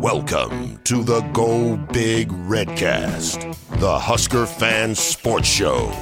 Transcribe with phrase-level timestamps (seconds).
[0.00, 5.92] Welcome to the Go Big Redcast, the Husker Fan Sports Show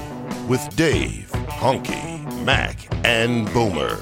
[0.46, 3.98] with Dave, Honky, Mac, and Boomer.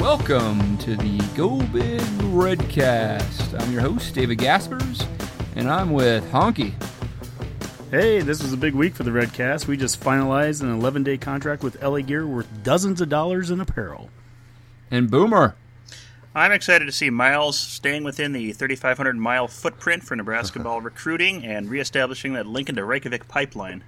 [0.00, 3.62] Welcome to the Go Big Redcast.
[3.62, 5.06] I'm your host, David Gaspers,
[5.54, 6.74] and I'm with Honky.
[7.92, 9.68] Hey, this was a big week for the Redcast.
[9.68, 13.60] We just finalized an 11 day contract with LA Gear worth dozens of dollars in
[13.60, 14.10] apparel.
[14.90, 15.54] And Boomer.
[16.36, 21.44] I'm excited to see Miles staying within the 3,500 mile footprint for Nebraska ball recruiting
[21.44, 23.84] and reestablishing that Lincoln to Reykjavik pipeline.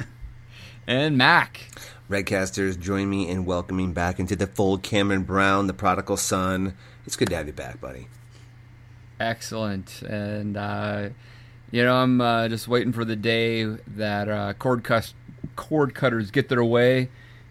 [0.86, 1.60] and Mac.
[2.08, 6.74] Redcasters, join me in welcoming back into the fold Cameron Brown, the prodigal son.
[7.04, 8.08] It's good to have you back, buddy.
[9.20, 10.00] Excellent.
[10.02, 11.10] And, uh,
[11.70, 15.12] you know, I'm uh, just waiting for the day that uh, cord, cuss-
[15.56, 17.10] cord cutters get their way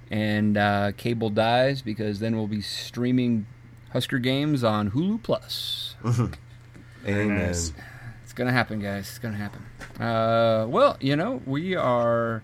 [0.10, 3.46] and uh, cable dies because then we'll be streaming
[3.94, 5.96] Husker games on Hulu Plus.
[7.06, 7.38] Amen.
[7.40, 7.74] Nice.
[8.24, 9.10] It's gonna happen, guys.
[9.10, 9.66] It's gonna happen.
[10.00, 12.44] Uh, well, you know, we are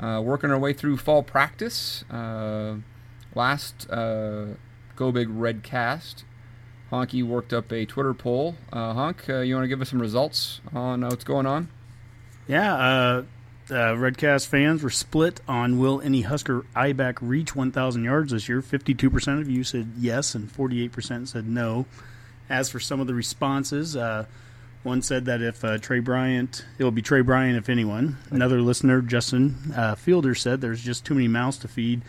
[0.00, 2.04] uh, working our way through fall practice.
[2.10, 2.76] Uh,
[3.34, 4.46] last uh,
[4.96, 6.24] Go Big Red Cast,
[6.90, 8.54] Honky worked up a Twitter poll.
[8.72, 11.68] Uh, Honk, uh, you want to give us some results on what's going on?
[12.46, 13.22] Yeah,
[13.70, 18.62] uh, Redcast fans were split on will any Husker I-back reach 1,000 yards this year.
[18.62, 21.86] 52% of you said yes, and 48% said no.
[22.48, 24.24] As for some of the responses, uh,
[24.82, 28.16] one said that if uh, Tre Bryant, it will be Tre Bryant if anyone.
[28.30, 32.02] Another listener, Justin uh, Fielder, said there's just too many mouths to feed.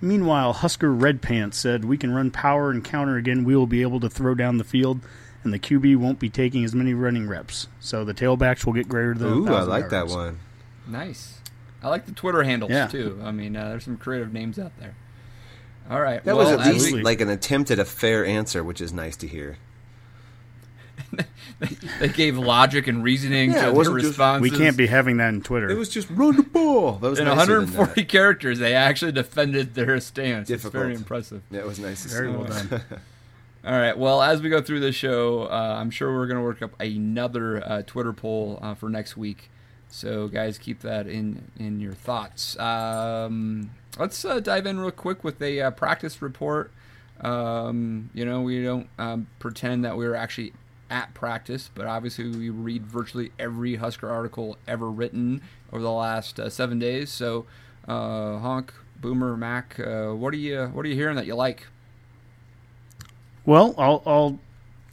[0.00, 3.44] Meanwhile, Husker Red Pants said we can run power and counter again.
[3.44, 5.00] We will be able to throw down the field,
[5.44, 7.68] and the QB won't be taking as many running reps.
[7.80, 9.28] So the tailbacks will get greater than.
[9.28, 9.92] Ooh, I like yards.
[9.92, 10.40] that one.
[10.86, 11.40] Nice.
[11.82, 12.86] I like the Twitter handles Yeah.
[12.86, 13.20] too.
[13.22, 14.94] I mean, uh, there's some creative names out there.
[15.90, 16.24] All right.
[16.24, 18.92] That well, was at least we- like an attempt at a fair answer, which is
[18.92, 19.58] nice to hear.
[22.00, 24.50] they gave logic and reasoning Yeah, to their wasn't just- responses.
[24.50, 25.70] We can't be having that in Twitter.
[25.70, 26.92] It was just run the ball.
[26.92, 28.08] That was in nicer than 140 that.
[28.08, 30.48] characters, they actually defended their stance.
[30.48, 30.74] Difficult.
[30.74, 31.42] It's very impressive.
[31.50, 32.36] Yeah, it was nice to Very see.
[32.36, 32.68] well done.
[33.64, 33.96] All right.
[33.98, 36.78] Well, as we go through this show, uh, I'm sure we're going to work up
[36.80, 39.50] another uh, Twitter poll uh, for next week.
[39.88, 42.58] So, guys, keep that in in your thoughts.
[42.58, 46.72] Um, let's uh, dive in real quick with a uh, practice report.
[47.20, 50.52] Um, you know, we don't um, pretend that we were actually
[50.90, 55.42] at practice, but obviously we read virtually every Husker article ever written
[55.72, 57.10] over the last uh, seven days.
[57.10, 57.46] So,
[57.88, 61.66] uh, Honk, Boomer, Mac, uh, what are you what are you hearing that you like?
[63.44, 64.38] Well, I'll, I'll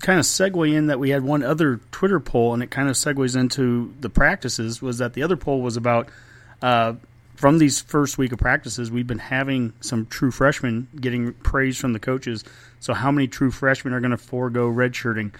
[0.04, 2.96] kind of segue in that we had one other Twitter poll, and it kind of
[2.96, 4.82] segues into the practices.
[4.82, 6.10] Was that the other poll was about
[6.62, 6.94] uh,
[7.36, 11.94] from these first week of practices, we've been having some true freshmen getting praise from
[11.94, 12.44] the coaches.
[12.80, 15.34] So, how many true freshmen are going to forego redshirting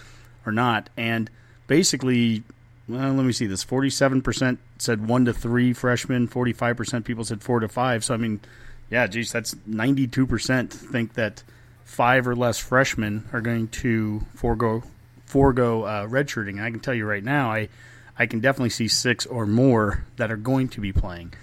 [0.46, 0.90] or not?
[0.98, 1.30] And
[1.68, 2.44] basically,
[2.88, 7.26] well, let me see this: forty-seven percent said one to three freshmen, forty-five percent people
[7.26, 8.04] said four to five.
[8.04, 8.40] So, I mean,
[8.90, 11.44] yeah, geez, that's ninety-two percent think that
[11.94, 14.82] five or less freshmen are going to forego
[15.26, 16.52] forego uh, redshirting.
[16.52, 17.70] And I can tell you right now, I
[18.18, 21.34] I can definitely see six or more that are going to be playing.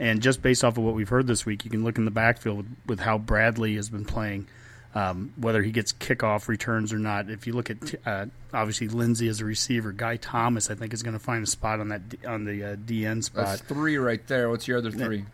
[0.00, 2.10] And just based off of what we've heard this week, you can look in the
[2.10, 4.46] backfield with, with how Bradley has been playing,
[4.94, 7.28] um, whether he gets kickoff returns or not.
[7.28, 11.04] If you look at uh, obviously Lindsey as a receiver, Guy Thomas I think is
[11.04, 13.46] going to find a spot on that D- on the uh, DN spot.
[13.46, 14.50] That's three right there.
[14.50, 15.24] What's your other three?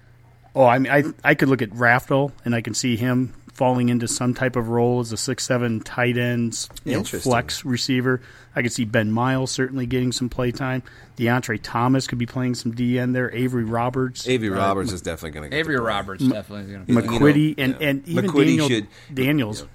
[0.54, 3.88] Oh, I mean, I I could look at Rafdal and I can see him falling
[3.88, 8.20] into some type of role as a six seven tight ends, you know, flex receiver.
[8.54, 10.82] I could see Ben Miles certainly getting some play time.
[11.16, 13.34] DeAndre Thomas could be playing some DN there.
[13.34, 15.88] Avery Roberts, Avery uh, Roberts is definitely going to get Avery the play.
[15.88, 16.92] Roberts definitely going to.
[16.92, 17.88] you know, McQuitty, and yeah.
[17.88, 19.60] and even McQuitty Daniel should- Daniels.
[19.62, 19.68] yeah.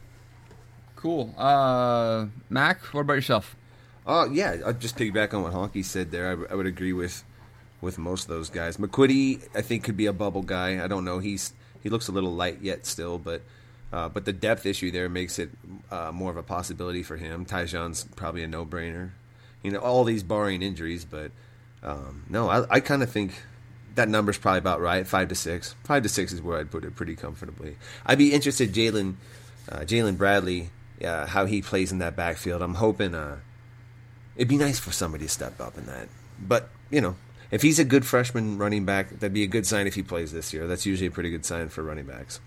[0.95, 1.33] Cool.
[1.35, 3.55] Uh, Mac, what about yourself?
[4.05, 6.47] Oh yeah, I'll just piggyback on what Honky said there.
[6.49, 7.23] I would agree with
[7.81, 8.77] with most of those guys.
[8.77, 10.83] McQuitty, I think, could be a bubble guy.
[10.83, 11.19] I don't know.
[11.19, 13.41] He's he looks a little light yet still, but
[13.91, 15.49] uh, but the depth issue there makes it
[15.89, 17.45] uh, more of a possibility for him.
[17.45, 19.11] Tyjon's probably a no brainer.
[19.63, 21.31] You know, all these barring injuries, but
[21.83, 23.43] um, no, I, I kind of think
[23.95, 25.05] that number's probably about right.
[25.05, 25.75] Five to six.
[25.83, 27.77] Five to six is where I'd put it pretty comfortably.
[28.05, 29.15] I'd be interested, Jaylin
[29.69, 30.69] uh, Jaylin Bradley
[31.03, 32.61] uh, how he plays in that backfield.
[32.61, 33.37] I'm hoping uh,
[34.35, 36.07] it'd be nice for somebody to step up in that.
[36.39, 37.15] But you know,
[37.49, 40.31] if he's a good freshman running back, that'd be a good sign if he plays
[40.31, 40.67] this year.
[40.67, 42.39] That's usually a pretty good sign for running backs.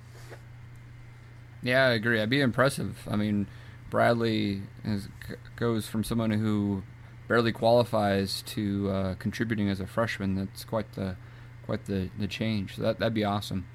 [1.64, 2.20] Yeah, I agree.
[2.20, 3.08] I'd be impressive.
[3.10, 3.48] I mean,
[3.90, 5.08] Bradley is,
[5.56, 6.84] goes from someone who
[7.26, 10.36] barely qualifies to uh, contributing as a freshman.
[10.36, 11.16] That's quite the
[11.64, 12.76] quite the, the change.
[12.76, 13.66] So that that'd be awesome.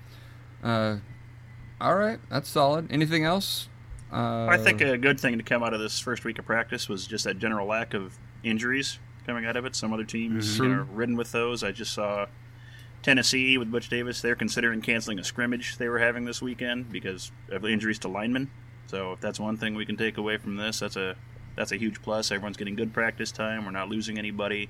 [0.63, 0.97] Uh,
[1.81, 2.91] all right, that's solid.
[2.91, 3.68] Anything else?
[4.12, 6.88] Uh, I think a good thing to come out of this first week of practice
[6.89, 9.75] was just that general lack of injuries coming out of it.
[9.75, 10.63] Some other teams Mhm.
[10.63, 11.63] you know, ridden with those.
[11.63, 12.27] I just saw
[13.03, 14.21] Tennessee with Butch Davis.
[14.21, 18.49] They're considering canceling a scrimmage they were having this weekend because of injuries to linemen.
[18.87, 21.15] So if that's one thing we can take away from this, that's a
[21.55, 22.31] that's a huge plus.
[22.31, 23.65] Everyone's getting good practice time.
[23.65, 24.69] We're not losing anybody.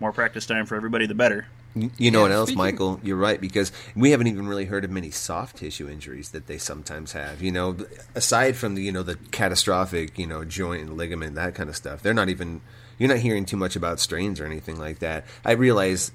[0.00, 1.46] More practice time for everybody, the better.
[1.74, 3.00] You you know Yeah, what else, speaking- Michael?
[3.04, 6.58] You're right because we haven't even really heard of many soft tissue injuries that they
[6.58, 7.40] sometimes have.
[7.42, 7.76] You know,
[8.14, 11.76] aside from the you know the catastrophic you know joint and ligament that kind of
[11.76, 12.60] stuff, they're not even
[12.98, 15.24] you're not hearing too much about strains or anything like that.
[15.44, 16.10] I realize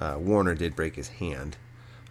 [0.00, 1.56] uh, Warner did break his hand.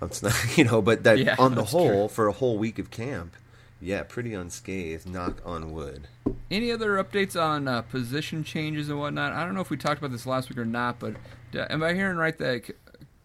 [0.01, 2.07] It's not, you know, but that Yeah, on the whole, true.
[2.07, 3.35] for a whole week of camp,
[3.81, 5.07] yeah, pretty unscathed.
[5.09, 6.07] Knock on wood.
[6.51, 9.33] Any other updates on uh, position changes and whatnot?
[9.33, 11.15] I don't know if we talked about this last week or not, but
[11.51, 12.69] d- am I hearing right that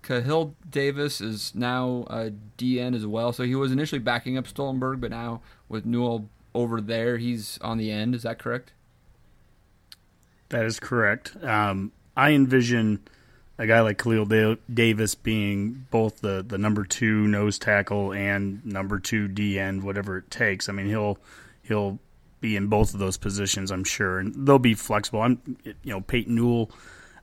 [0.03, 3.33] Khalil Davis is now a DN as well?
[3.33, 7.79] So he was initially backing up Stoltenberg, but now with Newell over there, he's on
[7.79, 8.15] the end.
[8.15, 8.73] Is that correct?
[10.51, 11.37] That is correct.
[11.43, 13.01] Um, I envision
[13.59, 18.65] a guy like Khalil da- Davis being both the, the number two nose tackle and
[18.65, 20.69] number two D end, whatever it takes.
[20.69, 21.19] I mean, he'll
[21.63, 21.99] he'll
[22.41, 25.23] be in both of those positions, I'm sure, and they'll be flexible.
[25.23, 26.71] I'm, you know, Peyton Newell.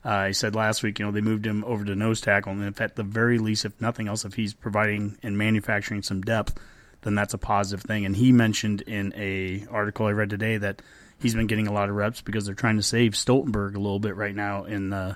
[0.04, 2.64] Uh, I said last week, you know, they moved him over to nose tackle, and
[2.64, 6.58] if at the very least, if nothing else, if he's providing and manufacturing some depth,
[7.02, 8.04] then that's a positive thing.
[8.04, 10.82] And he mentioned in a article I read today that
[11.20, 14.00] he's been getting a lot of reps because they're trying to save Stoltenberg a little
[14.00, 15.14] bit right now in uh,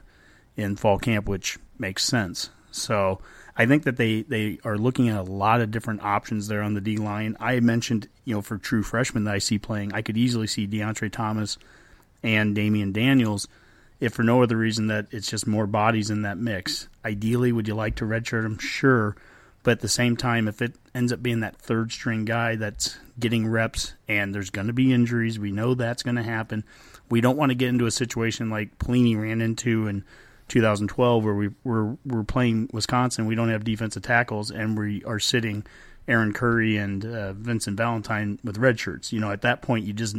[0.56, 2.50] in fall camp, which makes sense.
[2.70, 3.20] So
[3.56, 6.74] I think that they, they are looking at a lot of different options there on
[6.74, 7.36] the D line.
[7.40, 10.66] I mentioned, you know, for true freshmen that I see playing, I could easily see
[10.66, 11.58] DeAndre Thomas
[12.22, 13.48] and Damion Daniels,
[14.00, 16.88] if for no other reason that it's just more bodies in that mix.
[17.04, 18.58] Ideally, would you like to redshirt them?
[18.58, 19.16] Sure.
[19.62, 22.98] But at the same time, if it ends up being that third string guy that's
[23.18, 26.62] getting reps and there's going to be injuries, we know that's going to happen.
[27.08, 30.04] We don't want to get into a situation like Pelini ran into in
[30.48, 33.26] 2012 where we, we're, we're playing Wisconsin.
[33.26, 35.64] We don't have defensive tackles and we are sitting
[36.08, 39.12] Aaron Curry and uh, Vincent Valentine with red shirts.
[39.12, 40.16] You know, at that point, you just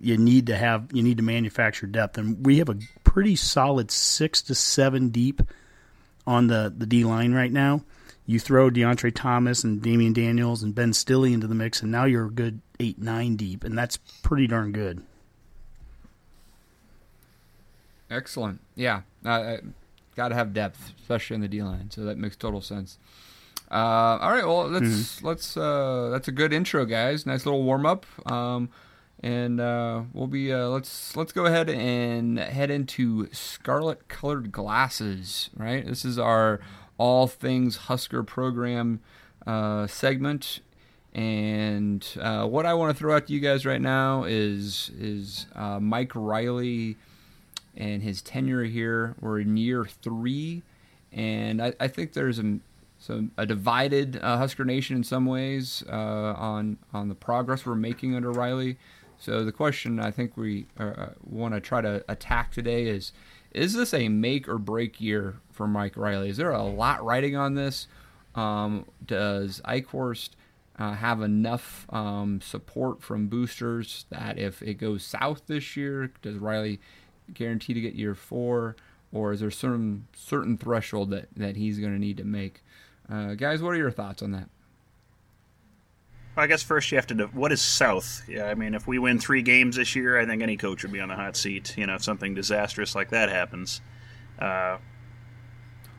[0.00, 3.90] you need to have you need to manufacture depth, and we have a pretty solid
[3.90, 5.42] six to seven deep
[6.26, 7.82] on the the D line right now.
[8.24, 12.04] You throw DeAndre Thomas and Damion Daniels and Ben Stille into the mix, and now
[12.04, 15.02] you're a good eight nine deep, and that's pretty darn good.
[18.10, 18.60] Excellent.
[18.74, 19.56] Yeah, uh,
[20.16, 21.90] got to have depth, especially in the D line.
[21.90, 22.98] So that makes total sense.
[23.70, 27.24] Uh, all right, well let's let's uh, that's a good intro, guys.
[27.24, 28.04] Nice little warm up.
[28.30, 28.68] Um,
[29.22, 35.48] and uh, we'll be uh, let's let's go ahead and head into scarlet colored glasses.
[35.56, 36.60] Right, this is our
[36.98, 39.00] all things Husker program
[39.46, 40.60] uh, segment.
[41.14, 45.46] And uh, what I want to throw out to you guys right now is is
[45.54, 46.96] uh, Mike Riley
[47.76, 49.14] and his tenure here.
[49.20, 50.62] We're in year three,
[51.12, 52.58] and I, I think there's a
[52.98, 57.74] some a divided uh, Husker Nation in some ways uh, on on the progress we're
[57.74, 58.78] making under Riley.
[59.18, 63.12] So the question I think we uh, want to try to attack today is:
[63.52, 66.28] Is this a make or break year for Mike Riley?
[66.28, 67.88] Is there a lot riding on this?
[68.34, 70.30] Um, does Eichorst
[70.78, 76.36] uh, have enough um, support from boosters that if it goes south this year, does
[76.36, 76.80] Riley
[77.34, 78.76] guarantee to get year four,
[79.12, 82.62] or is there some certain threshold that, that he's going to need to make?
[83.10, 84.48] Uh, guys, what are your thoughts on that?
[86.34, 87.24] I guess first you have to.
[87.26, 88.22] What is South?
[88.26, 90.92] Yeah, I mean, if we win three games this year, I think any coach would
[90.92, 91.76] be on the hot seat.
[91.76, 93.82] You know, if something disastrous like that happens,
[94.38, 94.78] uh,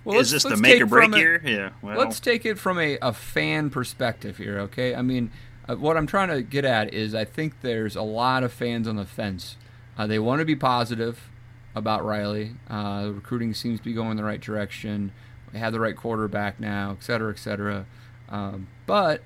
[0.03, 1.41] Well, is this the make or break year?
[1.45, 1.69] Yeah.
[1.83, 4.95] Well, let's take it from a, a fan perspective here, okay?
[4.95, 5.31] I mean,
[5.69, 8.87] uh, what I'm trying to get at is I think there's a lot of fans
[8.87, 9.55] on the fence.
[9.97, 11.29] Uh, they want to be positive
[11.75, 12.51] about Riley.
[12.69, 15.11] Uh, recruiting seems to be going in the right direction.
[15.51, 17.85] We have the right quarterback now, et cetera, et cetera.
[18.29, 19.21] Um, but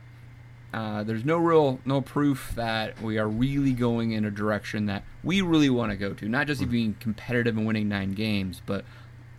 [0.73, 5.03] uh, there's no real no proof that we are really going in a direction that
[5.23, 6.27] we really want to go to.
[6.27, 8.83] Not just being competitive and winning nine games, but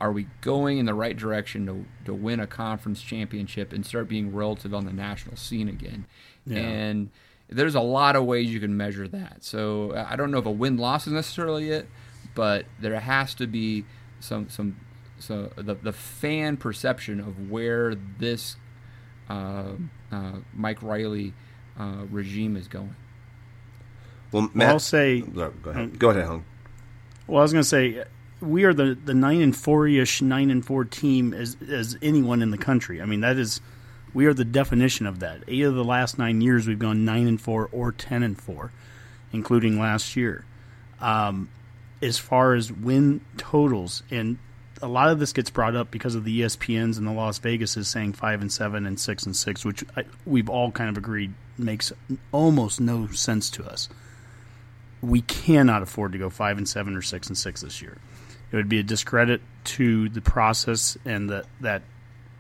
[0.01, 4.09] are we going in the right direction to to win a conference championship and start
[4.09, 6.07] being relative on the national scene again?
[6.47, 6.59] Yeah.
[6.59, 7.11] And
[7.49, 9.45] there's a lot of ways you can measure that.
[9.45, 11.89] So I don't know if a win loss is necessarily it,
[12.35, 13.85] but there has to be
[14.21, 14.77] some some
[15.19, 18.57] so the the fan perception of where this
[19.29, 19.73] uh,
[20.13, 21.35] uh, Mike Riley
[21.79, 22.95] uh, regime is going.
[24.33, 25.99] Well, Matt, I'll say- Go ahead.
[25.99, 26.45] Go ahead, Honk.
[27.27, 28.05] Well, I was going to say
[28.41, 32.43] we are the the nine and four ish nine and four team as as anyone
[32.43, 33.01] in the country.
[33.03, 33.61] I mean that is
[34.15, 35.43] we are the definition of that.
[35.49, 38.73] Eight of the last nine years we've gone nine and four or ten and four,
[39.33, 40.45] including last year.
[41.01, 41.49] Um,
[42.01, 44.39] as far as win totals, and
[44.81, 47.77] a lot of this gets brought up because of the ESPNs and the Las Vegas
[47.77, 50.97] is saying five and seven and six and six, which I, we've all kind of
[50.97, 51.93] agreed makes
[52.31, 53.89] almost no sense to us
[55.01, 57.97] we cannot afford to go five and seven or six and six this year.
[58.51, 61.83] It would be a discredit to the process and that that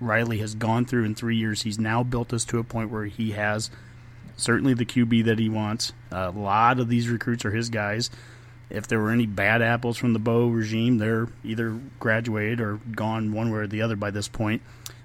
[0.00, 1.62] Riley has gone through in three years.
[1.62, 3.70] He's now built us to a point where he has
[4.36, 5.92] certainly the QB that he wants.
[6.10, 8.10] a lot of these recruits are his guys.
[8.70, 13.32] If there were any bad apples from the Bo regime, they're either graduated or gone
[13.32, 14.62] one way or the other by this point.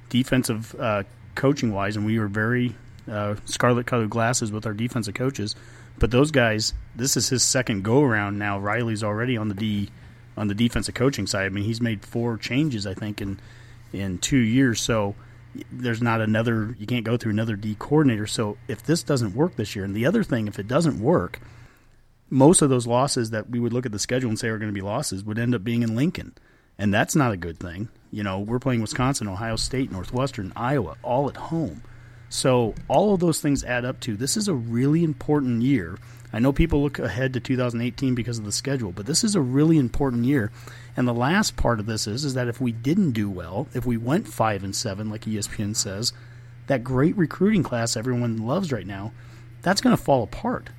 [0.10, 1.04] Defensive uh,
[1.36, 2.76] coaching wise, and we were very
[3.10, 5.56] uh, scarlet colored glasses with our defensive coaches.
[5.98, 8.60] But those guys, this is his second go around now.
[8.60, 9.90] Riley's already on the D
[10.36, 11.46] on the defensive coaching side.
[11.46, 13.40] I mean, he's made four changes, I think, in
[13.94, 14.82] in two years.
[14.82, 15.16] So
[15.72, 16.76] there's not another.
[16.80, 18.28] You can't go through another D coordinator.
[18.28, 21.40] So if this doesn't work this year, and the other thing, if it doesn't work,
[22.30, 24.72] most of those losses that we would look at the schedule and say are going
[24.72, 26.34] to be losses would end up being in Lincoln,
[26.78, 27.90] and that's not a good thing.
[28.12, 31.84] You know, we're playing Wisconsin, Ohio State, Northwestern, Iowa, all at home.
[32.30, 36.00] So all of those things add up to this is a really important year.
[36.32, 39.42] I know people look ahead to 2018 because of the schedule, but this is a
[39.42, 40.52] really important year.
[40.96, 43.86] And the last part of this is is that if we didn't do well, if
[43.86, 46.14] we went 5 and 7 like ESPN says,
[46.68, 49.12] that great recruiting class everyone loves right now,
[49.62, 50.70] that's going to fall apart.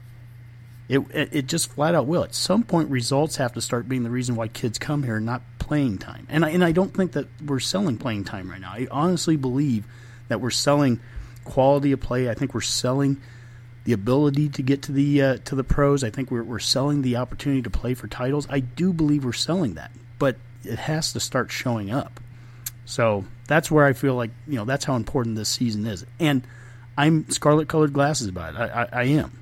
[0.89, 2.25] It, it it just flat out will.
[2.25, 5.43] At some point, results have to start being the reason why kids come here, not
[5.59, 6.27] playing time.
[6.29, 8.73] And I, and I don't think that we're selling playing time right now.
[8.73, 9.87] I honestly believe
[10.29, 11.01] that we're selling
[11.45, 12.29] quality of play.
[12.29, 13.21] I think we're selling
[13.85, 16.05] the ability to get to the uh, to the pros.
[16.05, 18.47] I think we're we're selling the opportunity to play for titles.
[18.51, 22.21] I do believe we're selling that, but it has to start showing up.
[22.85, 26.47] So that's where I feel like you know that's how important this season is, and
[26.97, 28.59] I'm scarlet colored glasses about it.
[28.59, 29.39] I, I, I am.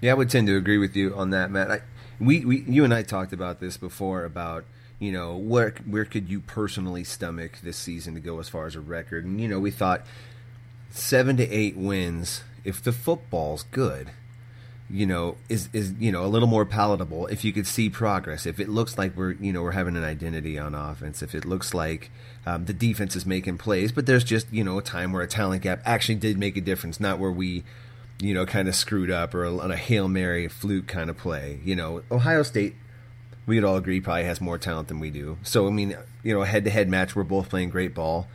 [0.00, 1.70] Yeah, I would tend to agree with you on that, Matt.
[1.70, 1.80] I,
[2.20, 4.64] we, we, you and I talked about this before about
[4.98, 8.74] you know where where could you personally stomach this season to go as far as
[8.74, 10.04] a record, and you know we thought
[10.90, 14.10] seven to eight wins if the football's good.
[14.90, 18.46] You know, is is you know a little more palatable if you could see progress.
[18.46, 21.22] If it looks like we're you know we're having an identity on offense.
[21.22, 22.10] If it looks like
[22.46, 25.28] um, the defense is making plays, but there's just you know a time where a
[25.28, 27.64] talent gap actually did make a difference, not where we
[28.20, 31.60] you know, kind of screwed up or on a Hail Mary fluke kind of play.
[31.64, 32.74] You know, Ohio State,
[33.46, 35.38] we would all agree, probably has more talent than we do.
[35.42, 38.26] So, I mean, you know, a head to head match, we're both playing great ball.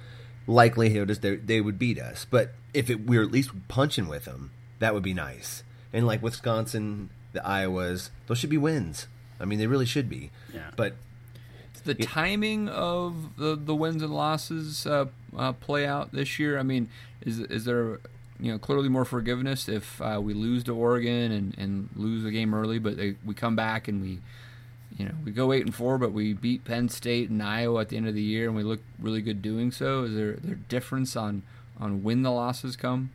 [0.48, 2.26] Likelihood is they, they would beat us.
[2.30, 5.64] But if it, we are at least punching with them, that would be nice.
[5.94, 9.08] And like Wisconsin, the Iowas, those should be wins.
[9.40, 10.32] I mean, they really should be.
[10.54, 10.72] Yeah.
[10.76, 10.96] But
[11.84, 15.06] the timing of the, the wins and losses uh,
[15.38, 16.58] uh, play out this year?
[16.58, 16.90] I mean,
[17.22, 18.00] is is there
[18.40, 22.32] you know clearly more forgiveness if uh, we lose to Oregon and, and lose the
[22.32, 24.20] game early, but they, we come back and we
[24.98, 27.90] you know we go eight and four, but we beat Penn State and Iowa at
[27.90, 30.04] the end of the year, and we look really good doing so.
[30.04, 31.44] Is there there difference on
[31.80, 33.12] on when the losses come?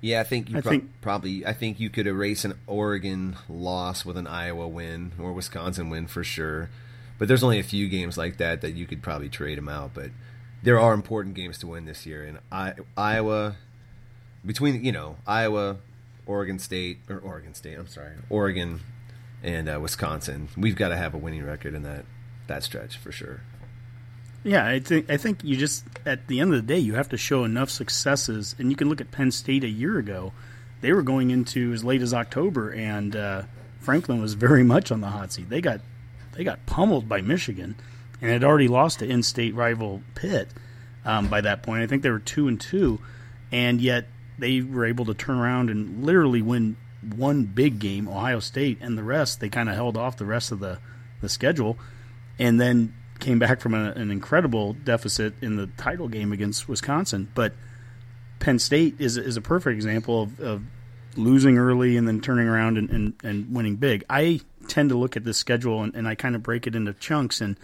[0.00, 1.44] Yeah, I think you I pro- think- probably.
[1.46, 6.06] I think you could erase an Oregon loss with an Iowa win or Wisconsin win
[6.06, 6.70] for sure.
[7.18, 9.90] But there's only a few games like that that you could probably trade them out.
[9.92, 10.10] But
[10.62, 13.56] there are important games to win this year, and I, Iowa
[14.44, 15.76] between you know Iowa,
[16.24, 17.78] Oregon State or Oregon State.
[17.78, 18.80] I'm sorry, Oregon
[19.42, 20.48] and uh, Wisconsin.
[20.56, 22.06] We've got to have a winning record in that
[22.46, 23.42] that stretch for sure.
[24.42, 27.10] Yeah, I think I think you just at the end of the day you have
[27.10, 30.32] to show enough successes, and you can look at Penn State a year ago.
[30.80, 33.42] They were going into as late as October, and uh,
[33.80, 35.50] Franklin was very much on the hot seat.
[35.50, 35.80] They got
[36.32, 37.76] they got pummeled by Michigan,
[38.22, 40.48] and had already lost to in-state rival Pitt
[41.04, 41.82] um, by that point.
[41.82, 42.98] I think they were two and two,
[43.52, 44.06] and yet
[44.38, 46.78] they were able to turn around and literally win
[47.14, 50.50] one big game, Ohio State, and the rest they kind of held off the rest
[50.50, 50.78] of the
[51.20, 51.76] the schedule,
[52.38, 57.28] and then came back from a, an incredible deficit in the title game against Wisconsin.
[57.34, 57.52] But
[58.38, 60.62] Penn State is is a perfect example of, of
[61.16, 64.04] losing early and then turning around and, and, and winning big.
[64.08, 66.92] I tend to look at this schedule and, and I kind of break it into
[66.94, 67.56] chunks and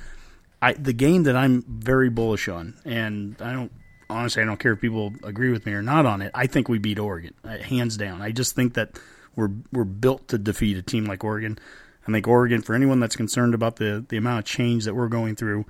[0.60, 3.72] I the game that I'm very bullish on and I don't
[4.08, 6.30] honestly, I don't care if people agree with me or not on it.
[6.34, 8.22] I think we beat Oregon, uh, hands down.
[8.22, 8.98] I just think that
[9.34, 11.58] we're we're built to defeat a team like Oregon.
[12.06, 15.08] I think Oregon, for anyone that's concerned about the the amount of change that we're
[15.08, 15.66] going through,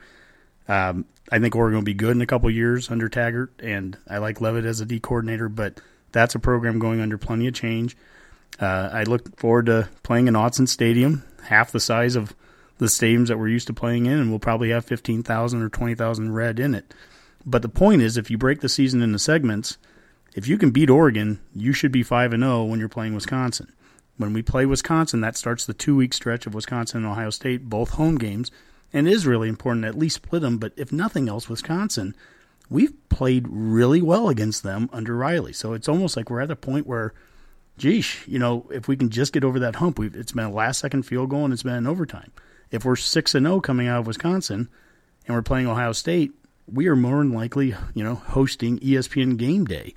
[0.69, 4.19] um, I think Oregon will be good in a couple years under Taggart, and I
[4.19, 5.81] like Leavitt as a D coordinator, but
[6.13, 7.97] that's a program going under plenty of change.
[8.61, 12.35] Uh, I look forward to playing in Autzen Stadium, half the size of
[12.79, 16.33] the stadiums that we're used to playing in, and we'll probably have 15,000 or 20,000
[16.33, 16.95] red in it.
[17.45, 19.79] But the point is, if you break the season into segments,
[20.35, 23.73] if you can beat Oregon, you should be 5 and 0 when you're playing Wisconsin.
[24.17, 27.69] When we play Wisconsin, that starts the two week stretch of Wisconsin and Ohio State,
[27.69, 28.51] both home games,
[28.93, 30.59] and it is really important to at least split them.
[30.59, 32.15] But if nothing else, Wisconsin,
[32.71, 35.53] we've played really well against them under Riley.
[35.53, 37.13] So it's almost like we're at a point where,
[37.79, 40.79] geesh, you know, if we can just get over that hump, it's been a last
[40.79, 42.33] second field goal and it's been in overtime.
[42.71, 44.69] If we're 6 and 0 coming out of Wisconsin
[45.27, 46.33] and we're playing Ohio State,
[46.67, 49.95] we are more than likely, you know, hosting ESPN game day.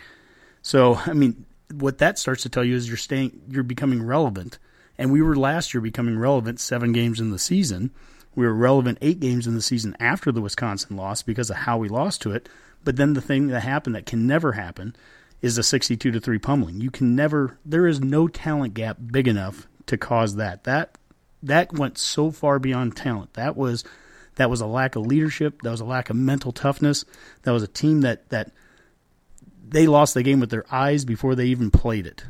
[0.62, 4.60] So, I mean, what that starts to tell you is you're staying, you're becoming relevant.
[4.98, 7.92] And we were last year becoming relevant seven games in the season.
[8.36, 11.78] We were relevant eight games in the season after the Wisconsin loss because of how
[11.78, 12.50] we lost to it.
[12.84, 14.96] But then the thing that happened that can never happen
[15.42, 16.82] is a 62 to 3 pummeling.
[16.82, 20.64] You can never there is no talent gap big enough to cause that.
[20.66, 20.98] That
[21.42, 23.34] that went so far beyond talent.
[23.34, 23.84] That was
[24.36, 27.06] that was a lack of leadership, that was a lack of mental toughness.
[27.44, 28.52] That was a team that that
[29.70, 32.24] they lost the game with their eyes before they even played it.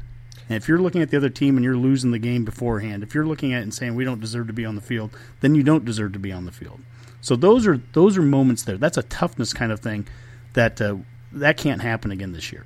[0.48, 3.14] And if you're looking at the other team and you're losing the game beforehand, if
[3.14, 5.54] you're looking at it and saying we don't deserve to be on the field, then
[5.54, 6.82] you don't deserve to be on the field.
[7.22, 8.78] So those are those are moments there.
[8.78, 10.08] That's a toughness kind of thing
[10.54, 10.98] that uh,
[11.32, 12.66] that can't happen again this year.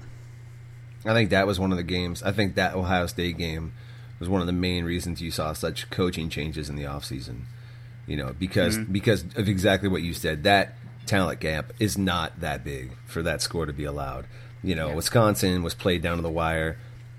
[1.05, 2.23] I think that was one of the games.
[2.23, 3.73] I think that Ohio State game
[4.19, 7.41] was one of the main reasons you saw such coaching changes in the offseason.
[8.07, 8.91] You know, because mm-hmm.
[8.91, 10.43] because of exactly what you said.
[10.43, 10.75] That
[11.05, 14.25] talent gap is not that big for that score to be allowed.
[14.63, 14.95] You know, yeah.
[14.95, 16.77] Wisconsin was played down to the wire.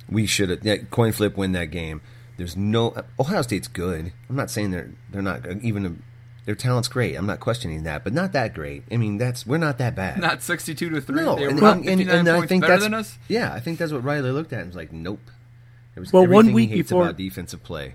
[0.08, 2.00] We should have yeah, coin flip win that game.
[2.36, 4.12] There's no Ohio State's good.
[4.28, 5.92] I'm not saying they're they're not even a,
[6.46, 7.14] their talent's great.
[7.14, 8.83] I'm not questioning that, but not that great.
[8.90, 10.18] I mean, that's we're not that bad.
[10.20, 11.16] Not 62 to three.
[11.22, 13.18] No, they and, were and, and, and I think better that's than us.
[13.28, 13.52] yeah.
[13.52, 15.20] I think that's what Riley looked at and was like, nope.
[15.96, 17.94] It was Well, one week he hates before- about defensive play.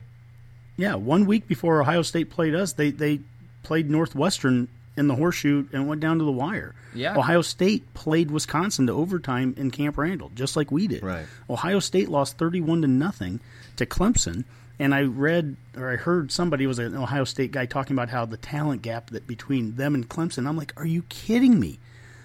[0.77, 3.19] Yeah, one week before Ohio State played us, they they
[3.63, 6.75] played Northwestern in the horseshoe and went down to the wire.
[6.93, 7.15] Yeah.
[7.17, 11.01] Ohio State played Wisconsin to overtime in Camp Randall, just like we did.
[11.01, 11.25] Right.
[11.49, 13.39] Ohio State lost thirty-one to nothing
[13.77, 14.43] to Clemson,
[14.77, 18.25] and I read or I heard somebody was an Ohio State guy talking about how
[18.25, 20.47] the talent gap that between them and Clemson.
[20.47, 21.79] I'm like, are you kidding me?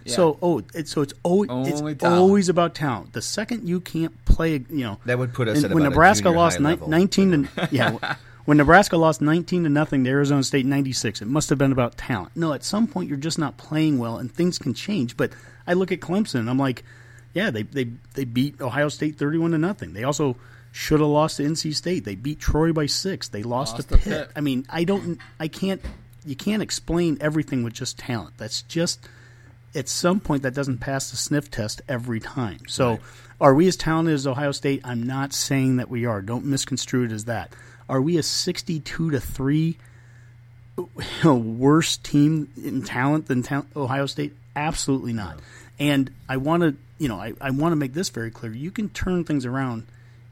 [0.06, 2.20] So oh, it's, so it's always Only it's talent.
[2.20, 3.14] always about talent.
[3.14, 5.86] The second you can't play, you know, That would put us and at when about
[5.86, 6.88] a Nebraska junior lost high ni- level.
[6.88, 11.48] 19 to yeah when Nebraska lost 19 to nothing to Arizona State 96 it must
[11.50, 14.58] have been about talent no at some point you're just not playing well and things
[14.58, 15.32] can change but
[15.66, 16.84] I look at Clemson and I'm like
[17.32, 20.36] yeah they they they beat Ohio State 31 to nothing they also
[20.72, 23.98] should have lost to NC State they beat Troy by 6 they lost, Lost to
[23.98, 24.04] Pitt.
[24.04, 24.30] Pitt.
[24.36, 25.80] I mean I don't I can't
[26.24, 29.06] you can't explain everything with just talent that's just
[29.74, 32.60] at some point that doesn't pass the sniff test every time.
[32.68, 33.00] So,
[33.40, 34.80] are we as talented as Ohio State?
[34.84, 36.22] I'm not saying that we are.
[36.22, 37.52] Don't misconstrue it as that.
[37.88, 39.76] Are we a 62 to three
[41.24, 44.34] worse team in talent than ta- Ohio State?
[44.56, 45.38] Absolutely not.
[45.78, 48.52] And I want to, you know, I, I want to make this very clear.
[48.52, 49.86] You can turn things around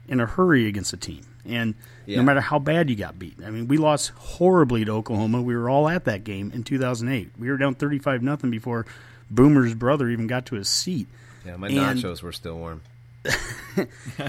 [0.07, 1.21] in a hurry against a team.
[1.45, 2.17] And Yeah.
[2.17, 5.41] no matter how bad you got beat, I mean, we lost horribly to Oklahoma.
[5.41, 7.31] We were all at that game in 2008.
[7.37, 8.85] We were down 35 nothing before
[9.29, 11.07] Boomer's brother even got to his seat.
[11.45, 12.81] Yeah, my And- nachos were still warm.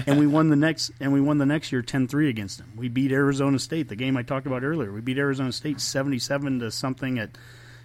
[0.07, 2.71] and we won the next and we won the next year 10-3 against them.
[2.75, 4.91] We beat Arizona State, the game I talked about earlier.
[4.91, 7.31] We beat Arizona State 77 to something at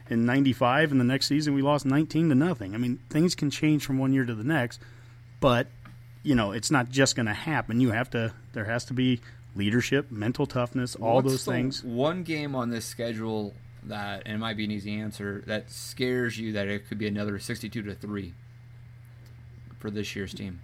[0.09, 2.75] in 95 and the next season we lost 19 to nothing.
[2.75, 4.81] I mean, things can change from one year to the next,
[5.41, 5.69] but
[6.23, 7.81] you know, it's not just going to happen.
[7.81, 9.21] You have to there has to be
[9.57, 11.83] leadership, mental toughness, all What's those things.
[11.83, 16.39] One game on this schedule that, and it might be an easy answer, that scares
[16.39, 18.35] you that it could be another 62 to 3
[19.79, 20.61] for this year's team.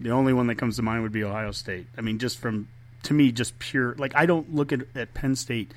[0.00, 1.86] The only one that comes to mind would be Ohio State.
[1.96, 2.68] I mean, just from
[3.04, 5.72] to me, just pure like I don't look at at Penn State.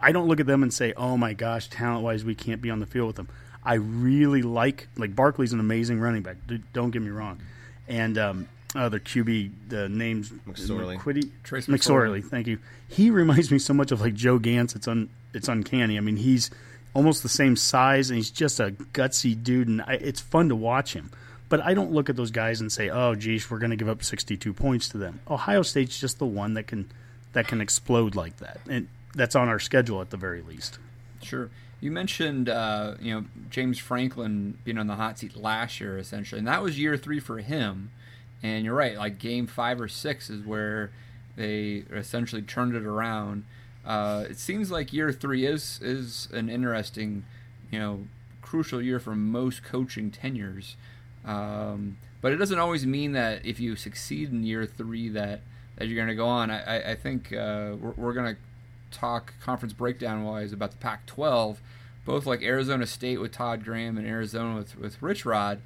[0.00, 2.70] I don't look at them and say, "Oh my gosh, talent wise, we can't be
[2.70, 3.28] on the field with them."
[3.64, 6.36] I really like like Barkley's an amazing running back.
[6.46, 7.40] D- Don't get me wrong,
[7.88, 10.98] and um, other QB the names McSorley.
[10.98, 12.24] McQuitty, Trace McSorley.
[12.24, 12.58] Thank you.
[12.88, 14.76] He reminds me so much of like Joe Ganz.
[14.76, 15.96] It's un it's uncanny.
[15.96, 16.50] I mean, he's
[16.94, 20.56] almost the same size, and he's just a gutsy dude, and I, it's fun to
[20.56, 21.10] watch him.
[21.48, 23.88] But I don't look at those guys and say, "Oh, geez, we're going to give
[23.88, 26.90] up 62 points to them." Ohio State's just the one that can
[27.32, 30.78] that can explode like that, and that's on our schedule at the very least.
[31.22, 31.50] Sure.
[31.80, 36.38] you mentioned uh, you know James Franklin being on the hot seat last year essentially,
[36.38, 37.90] and that was year three for him.
[38.42, 40.90] And you're right, like game five or six is where
[41.36, 43.44] they essentially turned it around.
[43.84, 47.24] Uh, it seems like year three is is an interesting,
[47.70, 48.06] you know,
[48.42, 50.76] crucial year for most coaching tenures.
[51.26, 55.40] Um, but it doesn't always mean that if you succeed in year three that
[55.76, 56.50] that you're going to go on.
[56.50, 58.40] I, I think uh, we're, we're going to
[58.90, 61.58] talk conference breakdown wise about the Pac-12.
[62.06, 65.60] Both like Arizona State with Todd Graham and Arizona with with Rich Rod,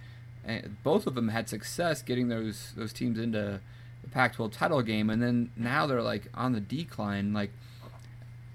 [0.44, 3.60] and both of them had success getting those those teams into
[4.02, 7.34] the Pac-12 title game, and then now they're like on the decline.
[7.34, 7.52] Like,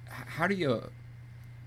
[0.07, 0.89] how do you?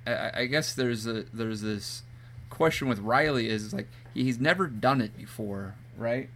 [0.08, 2.02] I, I guess there's a there's this
[2.50, 3.86] question with Riley is like
[4.22, 6.28] he's never done it before, right?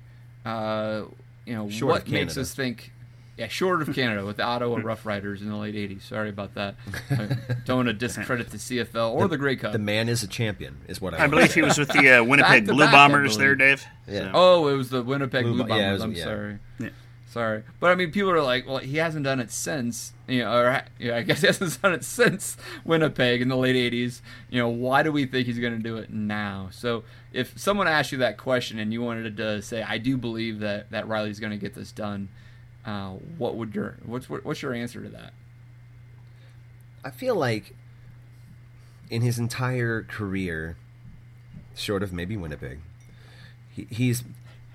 [0.45, 1.05] Uh,
[1.47, 2.93] you know, Short what makes us think?
[3.39, 6.03] Yeah, short of Canada with the Ottawa Rough Riders in the late '80s.
[6.03, 6.75] Sorry about that.
[7.11, 9.73] I don't want to discredit the CFL or the, Grey Cup.
[9.73, 11.25] The man is a champion, is what I.
[11.25, 11.61] I believe say.
[11.61, 13.55] he was with the uh, Winnipeg Blue back, Bombers there.
[13.55, 13.85] Dave.
[14.07, 14.19] Yeah.
[14.19, 15.79] So- Oh, it was the Winnipeg Blue Blue, Bombers.
[15.79, 16.25] yeah, was- I'm yeah.
[16.25, 16.59] sorry.
[17.33, 17.63] Sorry.
[17.81, 20.85] But I mean, people are like, well, he hasn't done it since, you know, or
[21.01, 24.21] I guess he hasn't done it since Winnipeg in the late 80s.
[24.51, 26.69] You know, why do we think he's going to do it now?
[26.73, 30.61] So if someone asked you that question and you wanted to say, I do believe
[30.61, 32.29] that, that Riley's going to get this done,
[32.85, 35.33] uh, what would your, what's, what's your answer to that?
[37.03, 37.75] I feel like
[39.09, 40.77] in his entire career,
[41.75, 42.81] short of maybe Winnipeg,
[43.71, 44.23] he, he's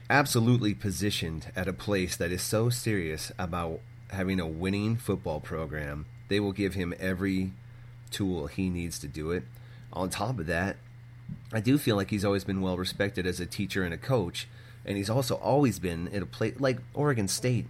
[0.10, 3.80] absolutely positioned at a place that is so serious about
[4.12, 6.06] having a winning football program.
[6.30, 7.54] They will give him every
[8.12, 9.44] tool he needs to do it.
[9.92, 10.78] On top of that,
[11.52, 14.48] I do feel like he's always been well respected as a teacher and a coach,
[14.86, 17.66] and he's also always been at a place like Oregon State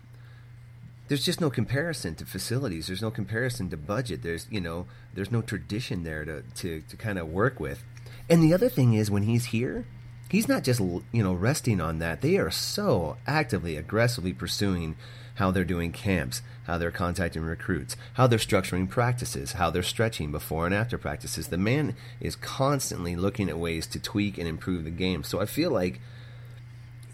[1.07, 2.87] there's just no comparison to facilities.
[2.87, 4.23] There's no comparison to budget.
[4.23, 7.83] There's you know there's no tradition there to to, to kind of work with.
[8.29, 9.85] And the other thing is when he's here,
[10.29, 12.21] he's not just you know resting on that.
[12.21, 14.95] They are so actively, aggressively pursuing
[15.35, 20.31] how they're doing camps, how they're contacting recruits, how they're structuring practices, how they're stretching
[20.31, 21.47] before and after practices.
[21.47, 25.23] The man is constantly looking at ways to tweak and improve the game.
[25.23, 25.99] So I feel like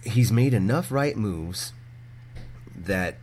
[0.04, 1.74] he's made enough right moves
[2.76, 3.18] that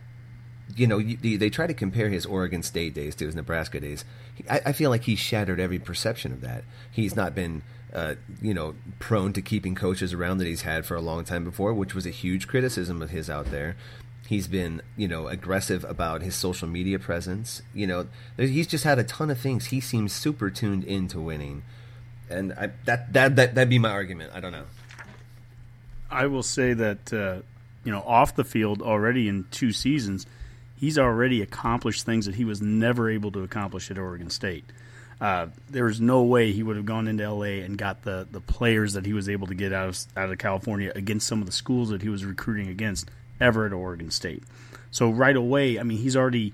[0.75, 4.05] you know, they- try to compare his Oregon State days to his Nebraska days.
[4.49, 6.63] I, I feel like he's shattered every perception of that.
[6.89, 10.95] He's not been, uh, you know, prone to keeping coaches around that he's had for
[10.95, 13.75] a long time before, which was a huge criticism of his out there.
[14.27, 17.61] He's been, you know, aggressive about his social media presence.
[17.73, 19.67] You know, he's just had a ton of things.
[19.67, 21.63] He seems super tuned into winning,
[22.29, 24.31] and I, that that that that'd be my argument.
[24.33, 24.65] I don't know.
[26.09, 27.41] I will say that uh,
[27.83, 30.25] you know off the field already in two seasons,
[30.77, 34.63] he's already accomplished things that he was never able to accomplish at Oregon State.
[35.21, 38.41] Uh, there was no way he would have gone into LA and got the, the
[38.41, 41.45] players that he was able to get out of out of California against some of
[41.45, 44.41] the schools that he was recruiting against ever at Oregon State.
[44.89, 46.53] So right away, I mean, he's already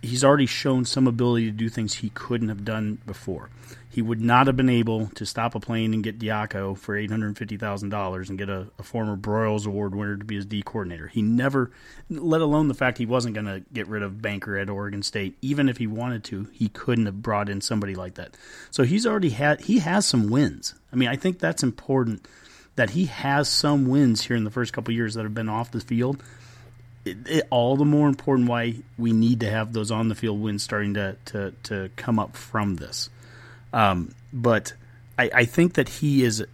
[0.00, 3.50] he's already shown some ability to do things he couldn't have done before.
[3.92, 7.10] He would not have been able to stop a plane and get Diaco for eight
[7.10, 10.46] hundred fifty thousand dollars and get a, a former Broyles Award winner to be his
[10.46, 11.08] D coordinator.
[11.08, 11.70] He never,
[12.08, 15.36] let alone the fact he wasn't going to get rid of Banker at Oregon State.
[15.42, 18.34] Even if he wanted to, he couldn't have brought in somebody like that.
[18.70, 20.74] So he's already had he has some wins.
[20.90, 22.26] I mean, I think that's important
[22.76, 25.70] that he has some wins here in the first couple years that have been off
[25.70, 26.22] the field
[27.04, 30.40] it, it, all the more important why we need to have those on the field
[30.40, 33.10] wins starting to to, to come up from this.
[33.72, 34.74] Um, but
[35.18, 36.44] I, I think that he is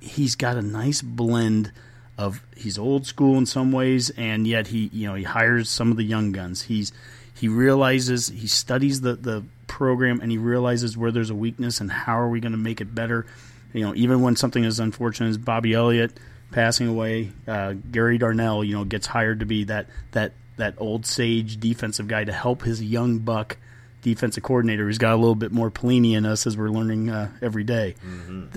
[0.00, 1.72] he's got a nice blend
[2.18, 5.90] of he's old school in some ways, and yet he you know he hires some
[5.90, 6.62] of the young guns.
[6.62, 6.92] He's
[7.34, 11.90] he realizes he studies the the program and he realizes where there's a weakness and
[11.90, 13.26] how are we going to make it better.
[13.72, 16.12] You know, even when something as unfortunate as Bobby Elliott
[16.50, 21.06] passing away, uh, Gary Darnell, you know, gets hired to be that that that old
[21.06, 23.56] sage defensive guy to help his young buck
[24.02, 27.30] defensive coordinator who's got a little bit more Pelini in us as we're learning uh,
[27.40, 27.94] every day.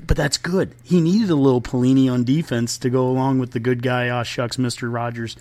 [0.05, 0.75] But that's good.
[0.83, 4.23] He needed a little Pelini on defense to go along with the good guy, ah
[4.23, 5.37] shucks, Mister Rogers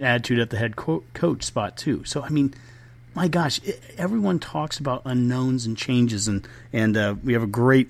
[0.00, 2.04] attitude at the head co- coach spot too.
[2.04, 2.54] So I mean,
[3.14, 7.48] my gosh, i everyone talks about unknowns and changes, and and uh, we have a
[7.48, 7.88] great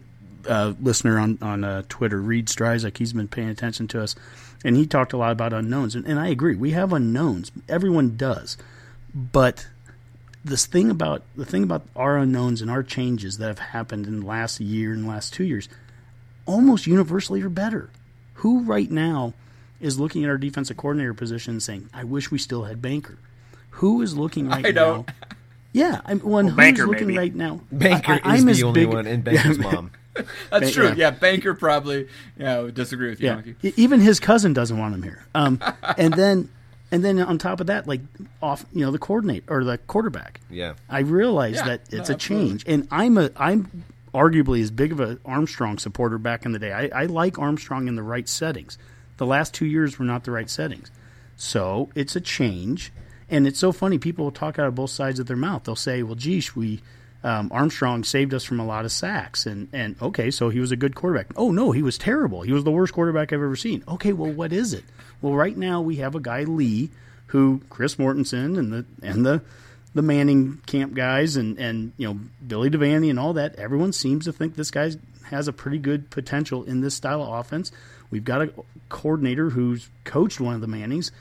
[0.49, 2.97] uh, listener on on uh, Twitter, Reed Stryzik.
[2.97, 4.17] He's been paying attention to us,
[4.65, 6.57] and he talked a lot about unknowns, and, and I agree.
[6.57, 7.53] We have unknowns.
[7.69, 8.57] Everyone does,
[9.15, 9.67] but
[10.45, 14.21] this thing about the thing about our unknowns and our changes that have happened in
[14.21, 15.69] the last year and the last two years,
[16.47, 17.91] almost universally are better.
[18.35, 19.35] Who right now
[19.81, 23.19] is looking at our defensive coordinator position and saying, "I wish we still had Banker"?
[23.71, 25.07] Who is looking right I don't.
[25.07, 25.15] now?
[25.73, 27.19] Yeah, I'm one Well, who's Banker, looking maybe.
[27.19, 27.61] right now.
[27.71, 29.91] Banker I, is I'm the only big- one, and Banker's Yeah, mom.
[30.51, 30.89] That's Ba- true.
[30.89, 30.95] yeah.
[30.97, 31.11] Yeah.
[31.11, 35.25] Banker probably yeah would disagree with you, Yeah, even his cousin doesn't want him here.
[35.35, 35.61] Um,
[35.99, 36.49] and then,
[36.91, 38.01] and then on top of that, like
[38.43, 40.41] off, you know, the coordinate or the quarterback.
[40.51, 40.75] Yeah.
[40.89, 42.49] I realize Yeah, that no, it's a absolutely.
[42.51, 46.59] change, and I'm a I'm arguably as big of an Armstrong supporter back in the
[46.59, 46.73] day.
[46.73, 48.79] I, I like Armstrong in the right settings.
[49.19, 50.91] The last two years were not the right settings,
[51.37, 52.93] so it's a change.
[53.31, 53.99] And it's so funny.
[53.99, 55.65] People will talk out of both sides of their mouth.
[55.65, 56.81] They'll say, "Well, geesh, we
[57.23, 60.73] um, Armstrong saved us from a lot of sacks," and and okay, so he was
[60.73, 61.27] a good quarterback.
[61.37, 62.41] Oh no, he was terrible.
[62.41, 63.85] He was the worst quarterback I've ever seen.
[63.87, 64.85] Okay, well, what is it?
[65.21, 66.91] Well, right now we have a guy Lee,
[67.27, 69.43] who Chris Mortensen and the and the
[69.95, 73.57] the Manning camp guys and and you know Billy Devaney and all that.
[73.57, 74.93] Everyone seems to think this guy
[75.25, 77.73] has a pretty good potential in this style of offense.
[78.11, 78.53] We've got a
[78.89, 81.13] coordinator who's coached one of the Mannings.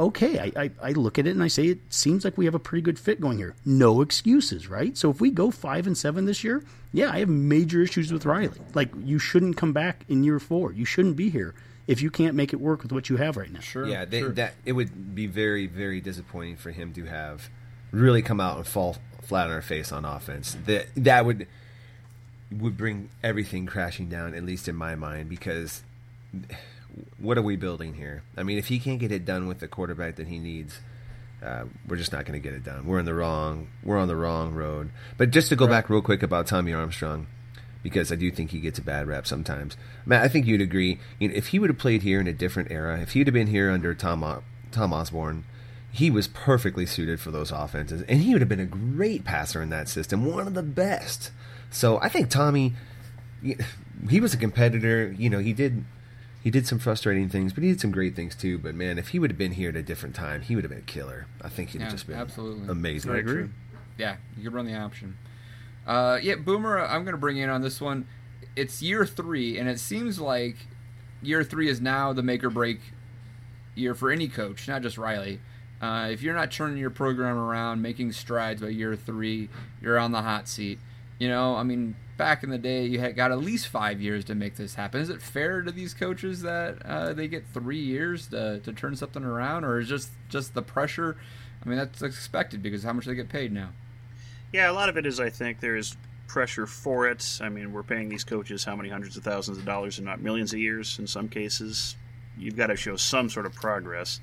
[0.00, 2.54] Okay, I, I, I look at it and I say it seems like we have
[2.54, 3.56] a pretty good fit going here.
[3.64, 4.96] No excuses, right?
[4.96, 8.24] So if we go five and seven this year, yeah, I have major issues with
[8.24, 8.60] Riley.
[8.74, 10.72] Like you shouldn't come back in year four.
[10.72, 11.52] You shouldn't be here
[11.88, 13.60] if you can't make it work with what you have right now.
[13.60, 13.86] Sure.
[13.86, 14.32] Yeah, they, sure.
[14.32, 17.48] that it would be very, very disappointing for him to have
[17.90, 20.56] really come out and fall flat on our face on offense.
[20.66, 21.48] That that would
[22.52, 25.82] would bring everything crashing down, at least in my mind, because
[27.18, 28.22] what are we building here?
[28.36, 30.80] I mean, if he can't get it done with the quarterback that he needs,
[31.42, 32.86] uh, we're just not going to get it done.
[32.86, 33.68] We're in the wrong.
[33.82, 34.90] We're on the wrong road.
[35.16, 37.28] But just to go back real quick about Tommy Armstrong,
[37.82, 39.76] because I do think he gets a bad rap sometimes.
[40.04, 40.98] Matt, I think you'd agree.
[41.18, 43.34] You know, if he would have played here in a different era, if he'd have
[43.34, 45.44] been here under Tom O- Tom Osborne,
[45.90, 49.62] he was perfectly suited for those offenses, and he would have been a great passer
[49.62, 51.30] in that system, one of the best.
[51.70, 52.74] So I think Tommy,
[54.08, 55.14] he was a competitor.
[55.16, 55.84] You know, he did
[56.42, 58.58] he did some frustrating things, but he did some great things too.
[58.58, 60.70] But man, if he would have been here at a different time, he would have
[60.70, 61.26] been a killer.
[61.42, 62.68] I think he'd have just been absolutely.
[62.68, 63.10] amazing.
[63.10, 63.48] I agree.
[63.96, 65.16] Yeah, you could run the option.
[65.88, 68.06] Uh, yeah, Boomer, I'm going to bring in on this one.
[68.54, 70.56] It's year three, and it seems like
[71.22, 72.78] year three is now the make or break
[73.74, 75.40] year for any coach, not just Riley.
[75.80, 79.48] Uh, if you're not turning your program around, making strides by year three,
[79.80, 80.78] you're on the hot seat.
[81.18, 84.24] You know, I mean, back in the day, you had got at least five years
[84.26, 85.00] to make this happen.
[85.00, 88.94] Is it fair to these coaches that uh, they get three years to, to turn
[88.94, 91.16] something around, or is just just the pressure?
[91.64, 93.70] I mean, that's expected because how much they get paid now.
[94.52, 97.38] Yeah, a lot of it is I think there's pressure for it.
[97.42, 100.20] I mean, we're paying these coaches how many hundreds of thousands of dollars and not
[100.20, 101.96] millions of years in some cases.
[102.36, 104.20] You've got to show some sort of progress.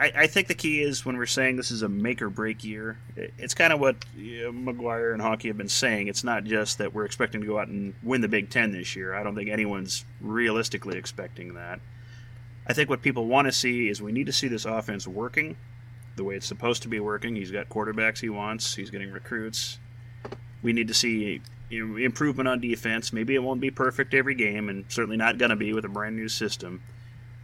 [0.00, 2.62] I, I think the key is when we're saying this is a make or break
[2.64, 6.08] year, it- it's kind of what uh, McGuire and Honky have been saying.
[6.08, 8.94] It's not just that we're expecting to go out and win the Big Ten this
[8.96, 9.14] year.
[9.14, 11.80] I don't think anyone's realistically expecting that.
[12.66, 15.56] I think what people want to see is we need to see this offense working
[16.18, 17.34] the way it's supposed to be working.
[17.34, 18.74] He's got quarterbacks he wants.
[18.74, 19.78] He's getting recruits.
[20.62, 23.12] We need to see improvement on defense.
[23.12, 25.88] Maybe it won't be perfect every game, and certainly not going to be with a
[25.88, 26.82] brand new system.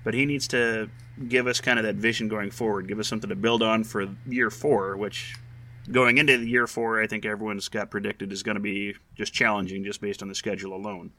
[0.03, 0.91] But he needs to
[1.29, 2.89] give us kind of that vision going forward.
[2.89, 5.35] Give us something to build on for year four, which
[5.91, 9.33] going into the year four, I think everyone's got predicted is going to be just
[9.33, 11.13] challenging just based on the schedule alone.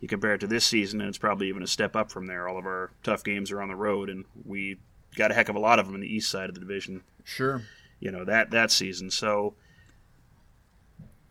[0.00, 2.48] You compare it to this season, and it's probably even a step up from there.
[2.48, 4.78] All of our tough games are on the road, and we
[5.16, 7.02] got a heck of a lot of them in the east side of the division
[7.24, 7.62] Sure.
[8.00, 9.10] you know that that season.
[9.10, 9.54] So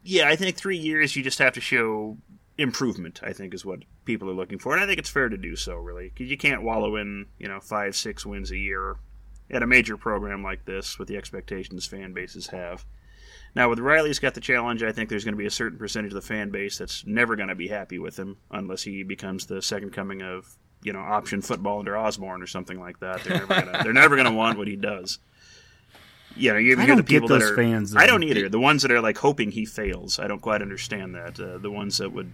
[0.03, 2.17] yeah, I think three years you just have to show
[2.57, 3.19] improvement.
[3.23, 5.55] I think is what people are looking for, and I think it's fair to do
[5.55, 5.75] so.
[5.75, 8.95] Really, because you can't wallow in you know five six wins a year
[9.49, 12.85] at a major program like this with the expectations fan bases have.
[13.55, 14.83] Now with Riley's got the challenge.
[14.83, 17.35] I think there's going to be a certain percentage of the fan base that's never
[17.35, 20.99] going to be happy with him unless he becomes the second coming of you know
[21.17, 23.23] option football under Osborne or something like that.
[23.23, 25.19] They're never gonna, they're never going to want what he does.
[26.35, 27.55] You know, you I hear the don't get people that those are.
[27.55, 28.47] fans, I don't either.
[28.47, 30.19] The ones that are like hoping he fails.
[30.19, 31.39] I don't quite understand that.
[31.39, 32.31] Uh, the ones that would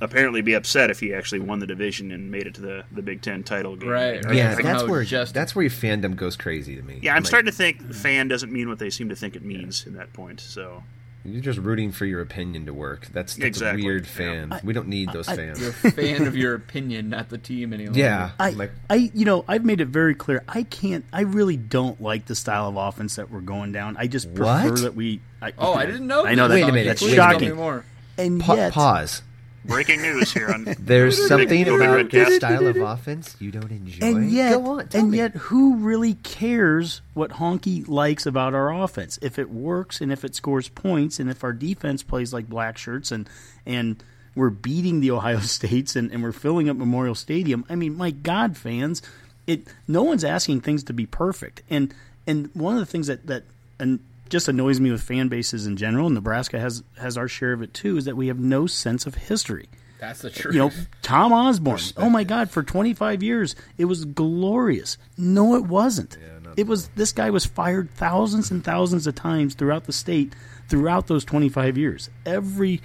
[0.00, 3.02] apparently be upset if he actually won the division and made it to the, the
[3.02, 3.88] Big Ten title game.
[3.88, 4.34] Right, right.
[4.36, 6.98] Yeah, Like that's where just- that's where your fandom goes crazy to me.
[7.02, 9.42] Yeah, I'm Like, starting to think fan doesn't mean what they seem to think it
[9.42, 10.40] means in that point.
[10.40, 10.84] So
[11.32, 13.06] You're just rooting for your opinion to work.
[13.12, 14.10] That's, that's Exactly, a weird yeah.
[14.48, 14.60] fan.
[14.64, 15.60] we don't need those fans.
[15.60, 17.94] You're a fan of your opinion, not the team anymore.
[17.96, 20.42] yeah, I, like I, you know, I've made it very clear.
[20.48, 21.04] I can't.
[21.12, 23.96] I really don't like the style of offense that we're going down.
[23.98, 24.80] I just prefer What?
[24.82, 25.20] that we.
[25.40, 26.24] I, Oh, I didn't know.
[26.26, 26.54] I know that.
[26.54, 27.54] Wait a minute, That's wait a me shocking.
[27.56, 27.84] more.
[28.16, 29.22] And pa- yet, pause.
[29.68, 33.70] Breaking news here on There's something Big about Red this style of offense you don't
[33.70, 34.04] enjoy.
[34.04, 35.18] and yet, Go on, and me.
[35.18, 39.18] yet, who really cares what Honky likes about our offense?
[39.22, 42.76] If it works and if it scores points, and if our defense plays like black
[42.78, 43.28] shirts, and
[43.64, 44.02] and
[44.34, 47.64] we're beating the Ohio States and, and we're filling up Memorial Stadium.
[47.68, 49.02] I mean, my God, fans,
[49.46, 51.62] it no one's asking things to be perfect.
[51.70, 51.94] And
[52.26, 53.44] and one of the things that that
[53.78, 56.10] and just annoys me with fan bases in general.
[56.10, 57.96] Nebraska has has our share of it too.
[57.96, 59.68] Is that we have no sense of history.
[60.00, 60.54] That's the truth.
[60.54, 60.70] You know,
[61.02, 61.80] Tom Osborne.
[61.96, 62.50] Oh my God!
[62.50, 64.96] For 25 years, it was glorious.
[65.16, 66.16] No, it wasn't.
[66.56, 66.88] it was.
[66.88, 70.34] This guy was fired thousands and thousands of times throughout the state
[70.68, 72.10] throughout those 25 years.
[72.26, 72.80] Every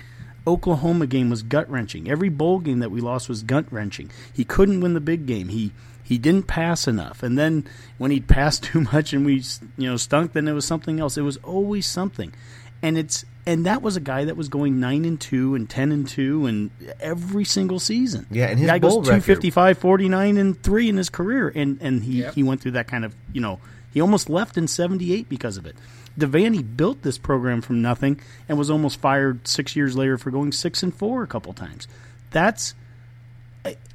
[0.47, 2.10] Oklahoma game was gut wrenching.
[2.10, 4.10] Every bowl game that we lost was gut wrenching.
[4.34, 5.49] He couldn't win the big game.
[5.49, 5.71] He
[6.04, 7.24] he didn't pass enough.
[7.24, 7.66] And then
[7.98, 9.44] when he'd pass too much and we
[9.78, 11.18] you know stunk, then it was something else.
[11.18, 12.34] It was always something.
[12.82, 15.92] And it's and that was a guy that was going nine and two and ten
[15.92, 18.26] and two and every single season.
[18.30, 21.78] Yeah, and his guy goes bowl record- 255, 49 and three in his career, and
[21.82, 22.34] and he Yep.
[22.36, 23.60] he went through that kind of you know
[23.94, 25.76] he almost left in seventy eight because of it.
[26.20, 30.52] Devaney built this program from nothing and was almost fired six years later for going
[30.52, 31.88] six and four a couple times.
[32.32, 32.76] That's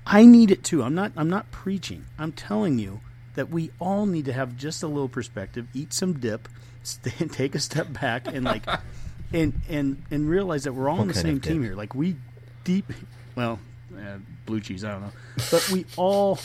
[0.08, 0.82] I, need it too.
[0.82, 2.06] I'm not I'm not preaching.
[2.18, 3.00] I'm telling you
[3.34, 6.48] that we all need to have just a little perspective, eat some dip,
[7.30, 8.64] take a step back, and like
[9.32, 11.74] and and and realize that we're all on the same team here.
[11.74, 12.16] Like we
[12.64, 12.92] deep,
[13.36, 13.58] well,
[13.96, 14.84] uh, blue cheese.
[14.84, 15.12] I don't know,
[15.50, 16.38] but we all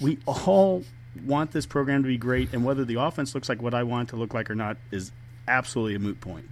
[0.00, 0.84] we all
[1.24, 4.08] want this program to be great, and whether the offense looks like what I want
[4.08, 5.12] it to look like or not is
[5.48, 6.46] absolutely a moot point.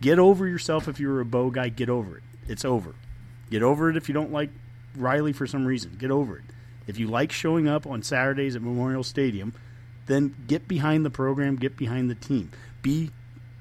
[0.00, 1.68] Get over yourself if you're a Bo guy.
[1.68, 2.22] Get over it.
[2.46, 2.94] It's over.
[3.50, 4.50] Get over it if you don't like
[4.98, 5.96] Riley for some reason.
[5.98, 6.44] Get over it.
[6.86, 9.52] If you like showing up on Saturdays at Memorial Stadium,
[10.06, 12.50] then get behind the program, get behind the team.
[12.82, 13.10] Be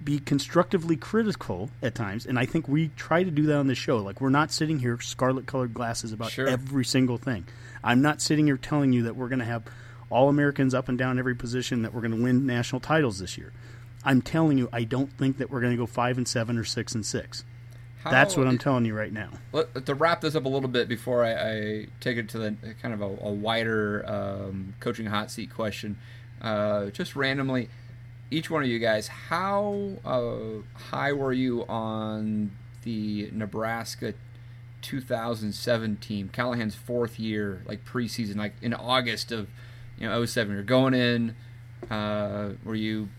[0.04, 3.76] be constructively critical at times, and I think we try to do that on the
[3.76, 3.98] show.
[3.98, 6.48] Like we're not sitting here scarlet colored glasses about Sure.
[6.48, 7.46] every single thing.
[7.84, 9.64] I'm not sitting here telling you that we're going to have
[10.10, 13.38] all Americans up and down every position that we're going to win national titles this
[13.38, 13.52] year.
[14.06, 16.64] I'm telling you, I don't think that we're going to go five and seven or
[16.64, 17.44] six and six.
[18.04, 19.30] How- That's what I'm telling you right now.
[19.52, 22.56] Let, to wrap this up a little bit before I, I take it to the
[22.82, 25.98] kind of a, a wider um, coaching hot seat question,
[26.42, 27.70] uh, just randomly,
[28.30, 32.52] each one of you guys, how uh, high were you on
[32.84, 34.14] the Nebraska
[34.82, 39.48] 2007 team, Callahan's fourth year, like preseason, like in August of
[39.98, 40.54] you know 07?
[40.54, 41.36] You're going in.
[41.90, 43.10] Uh, were you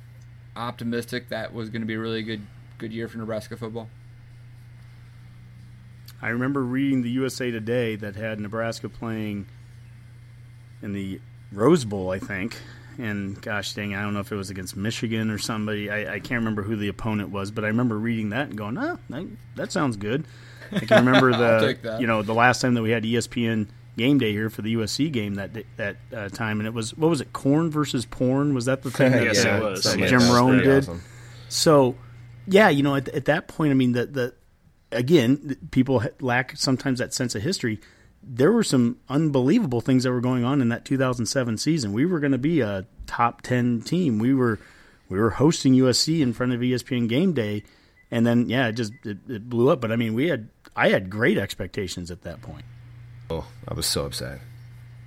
[0.56, 2.42] optimistic that was going to be a really good
[2.78, 3.88] good year for Nebraska football?
[6.20, 9.46] I remember reading the USA Today that had Nebraska playing
[10.82, 11.20] in the
[11.52, 12.56] Rose Bowl, I think.
[12.98, 15.88] And gosh dang, I don't know if it was against Michigan or somebody.
[15.88, 18.76] I, I can't remember who the opponent was, but I remember reading that and going,
[18.76, 20.24] "Oh, that, that sounds good."
[20.72, 22.00] I can remember the that.
[22.00, 25.12] you know the last time that we had ESPN game day here for the USC
[25.12, 28.52] game that that uh, time, and it was what was it, corn versus porn?
[28.52, 29.12] Was that the thing?
[29.12, 29.82] that Yes, uh, it was.
[29.84, 30.32] something Jim that.
[30.34, 30.78] Rome did.
[30.82, 31.02] awesome.
[31.48, 31.94] So,
[32.48, 34.34] yeah, you know, at, at that point, I mean, the the
[34.92, 37.80] again, people lack sometimes that sense of history.
[38.22, 41.92] There were some unbelievable things that were going on in that 2007 season.
[41.92, 44.18] We were going to be a top 10 team.
[44.18, 44.58] We were
[45.08, 47.62] we were hosting USC in front of ESPN Game Day,
[48.10, 49.80] and then yeah, it just it, it blew up.
[49.80, 52.64] But I mean, we had I had great expectations at that point.
[53.30, 54.40] Oh, I was so upset.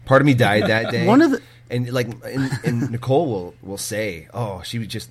[0.06, 1.06] Part of me died that day.
[1.06, 5.10] One of the- and like and, and Nicole will will say, "Oh, she was just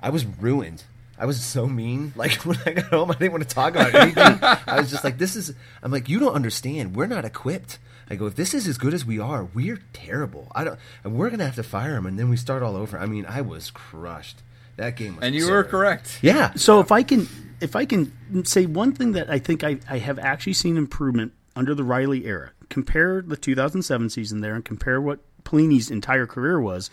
[0.00, 0.84] I was ruined.
[1.18, 2.12] I was so mean.
[2.16, 4.38] Like when I got home, I didn't want to talk about anything.
[4.66, 5.54] I was just like, this is.
[5.82, 6.96] I'm like, you don't understand.
[6.96, 7.78] We're not equipped.
[8.08, 10.50] I go, if this is as good as we are, we're terrible.
[10.54, 10.78] I don't.
[11.04, 12.98] And we're gonna have to fire him, and then we start all over.
[12.98, 14.42] I mean, I was crushed.
[14.76, 15.24] That game was.
[15.24, 16.18] And you were correct.
[16.22, 16.52] Yeah.
[16.54, 17.28] So if I can
[17.60, 18.12] if I can
[18.44, 22.26] say one thing that I think I, I have actually seen improvement under the Riley
[22.26, 26.90] era, compare the 2007 season there and compare what Pelini's entire career was.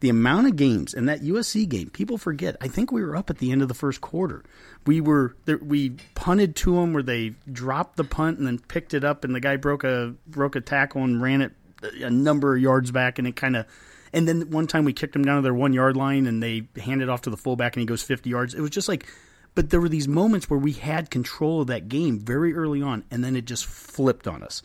[0.00, 2.56] The amount of games in that USC game, people forget.
[2.60, 4.44] I think we were up at the end of the first quarter.
[4.86, 9.02] We were we punted to them where they dropped the punt and then picked it
[9.02, 11.52] up, and the guy broke a broke a tackle and ran it
[12.00, 13.66] a number of yards back, and it kind of.
[14.12, 16.68] And then one time we kicked him down to their one yard line, and they
[16.80, 18.54] handed it off to the fullback, and he goes fifty yards.
[18.54, 19.06] It was just like,
[19.54, 23.04] but there were these moments where we had control of that game very early on,
[23.10, 24.62] and then it just flipped on us.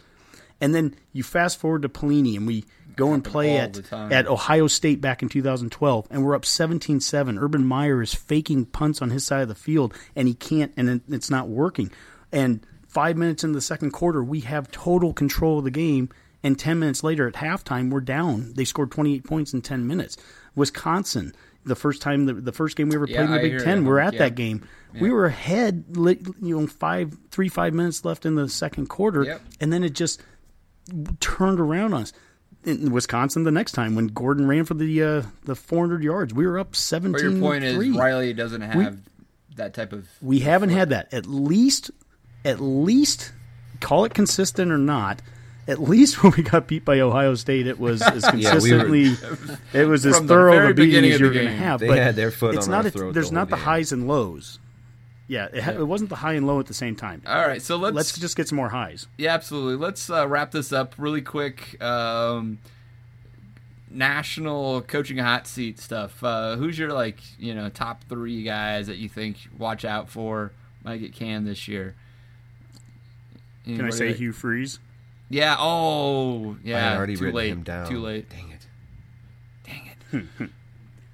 [0.61, 2.63] And then you fast forward to Pelini, and we
[2.95, 7.41] go and play at at Ohio State back in 2012, and we're up 17-7.
[7.41, 11.01] Urban Meyer is faking punts on his side of the field, and he can't, and
[11.09, 11.91] it's not working.
[12.31, 16.09] And five minutes in the second quarter, we have total control of the game,
[16.43, 18.53] and 10 minutes later at halftime, we're down.
[18.55, 20.17] They scored 28 points in 10 minutes.
[20.55, 21.33] Wisconsin,
[21.65, 23.63] the first time, the, the first game we ever Yeah, played in the I Big
[23.63, 24.19] Ten, we're at yeah.
[24.19, 24.67] that game.
[24.99, 29.41] We were ahead, you know, five, three, five minutes left in the second quarter, Yep.
[29.61, 30.21] and then it just
[31.19, 32.13] turned around on us.
[32.65, 36.47] In Wisconsin, the next time when Gordon ran for the uh, the 400 yards, we
[36.47, 37.11] were up 17.
[37.11, 38.99] But your point is Riley doesn't have
[39.57, 40.07] that type of.
[40.21, 41.13] we haven't had that.
[41.13, 41.91] At least,
[42.45, 43.33] at least,
[43.81, 45.21] call it consistent or not.
[45.67, 48.79] at least when we got beat by Ohio State, it was as Yeah, we were-
[48.85, 49.17] consistently,
[49.73, 51.79] it was as thorough a beating as you the were going to have.
[51.81, 54.07] They but had their foot it's on not a- There's the not the highs and
[54.07, 54.59] lows.
[55.27, 57.21] Yeah, it, ha- it wasn't the high and low at the same time.
[57.25, 59.07] All right, so let's, Let's just get some more highs.
[59.17, 59.75] yeah, absolutely.
[59.75, 61.81] Let's uh, wrap this up really quick.
[61.81, 62.59] Um,
[63.89, 66.23] national coaching hot seat stuff.
[66.23, 70.51] Uh, who's your like you know top three guys that you think watch out for
[70.83, 71.95] might get canned this year?
[73.65, 74.79] Can I say that- Hugh Freeze?
[75.29, 75.55] Yeah.
[75.57, 76.89] Oh, yeah.
[76.89, 77.51] had already too written late.
[77.51, 77.87] him down.
[77.89, 78.29] Too late.
[78.29, 78.67] Dang it.
[79.63, 80.27] Dang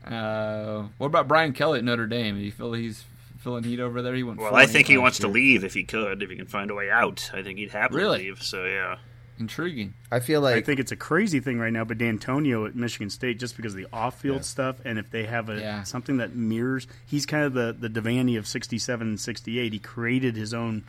[0.07, 0.11] it.
[0.11, 2.35] uh, what about Brian Kelly at Notre Dame?
[2.35, 3.03] Do you feel he's
[3.39, 4.13] feeling heat over there?
[4.15, 4.39] He went.
[4.39, 6.69] Well, I think he last wants to leave if he could, if he can find
[6.71, 7.31] a way out.
[7.33, 8.17] I think he'd happily Really?
[8.25, 8.41] leave.
[8.43, 8.97] So yeah.
[9.39, 9.93] Intriguing.
[10.11, 13.09] I feel like I think it's a crazy thing right now, but Dantonio at Michigan
[13.09, 14.41] State, just because of the off-field Yeah.
[14.41, 15.83] stuff, and if they have a Yeah.
[15.83, 19.71] something that mirrors, he's kind of the the Devaney of '67 and '68.
[19.71, 20.83] He created his own,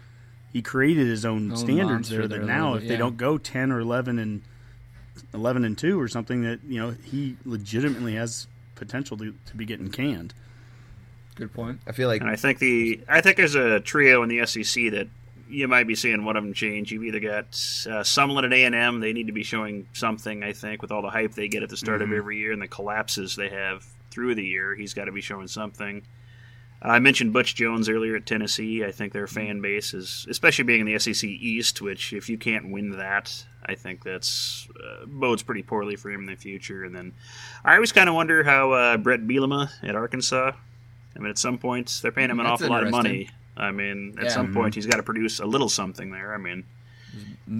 [0.53, 2.27] he created his own Own standards there.
[2.27, 2.99] there That a now, little if bit, they yeah.
[2.99, 4.43] don't go 10 or 11 and
[5.33, 9.65] 11 and two or something, that you know he legitimately has potential to, to be
[9.65, 10.35] getting canned.
[11.35, 11.81] Good point.
[11.87, 14.91] I feel like And I think the I think there's a trio in the SEC
[14.93, 15.09] that
[15.49, 16.93] you might be seeing one of them change.
[16.93, 20.43] You've either got uh, Sumlin at A and M; they need to be showing something.
[20.43, 22.63] I think with all the hype they get at the start of every year and
[22.63, 26.03] the collapses they have through the year, he's got to be showing something.
[26.83, 28.85] I mentioned Butch Jones earlier at Tennessee.
[28.85, 32.39] I think their fan base is, especially being in the SEC East, which if you
[32.39, 36.85] can't win that, I think that's uh, bodes pretty poorly for him in the future.
[36.85, 37.13] And then
[37.65, 40.53] I always kind of wonder how uh, Bret Bielema at Arkansas.
[41.17, 43.29] I mean, at some points they're paying him an That's awful lot of money.
[43.57, 44.31] I mean, at Yeah.
[44.31, 44.55] some mm-hmm.
[44.55, 46.35] point he's got to produce a little something there.
[46.35, 46.65] I mean,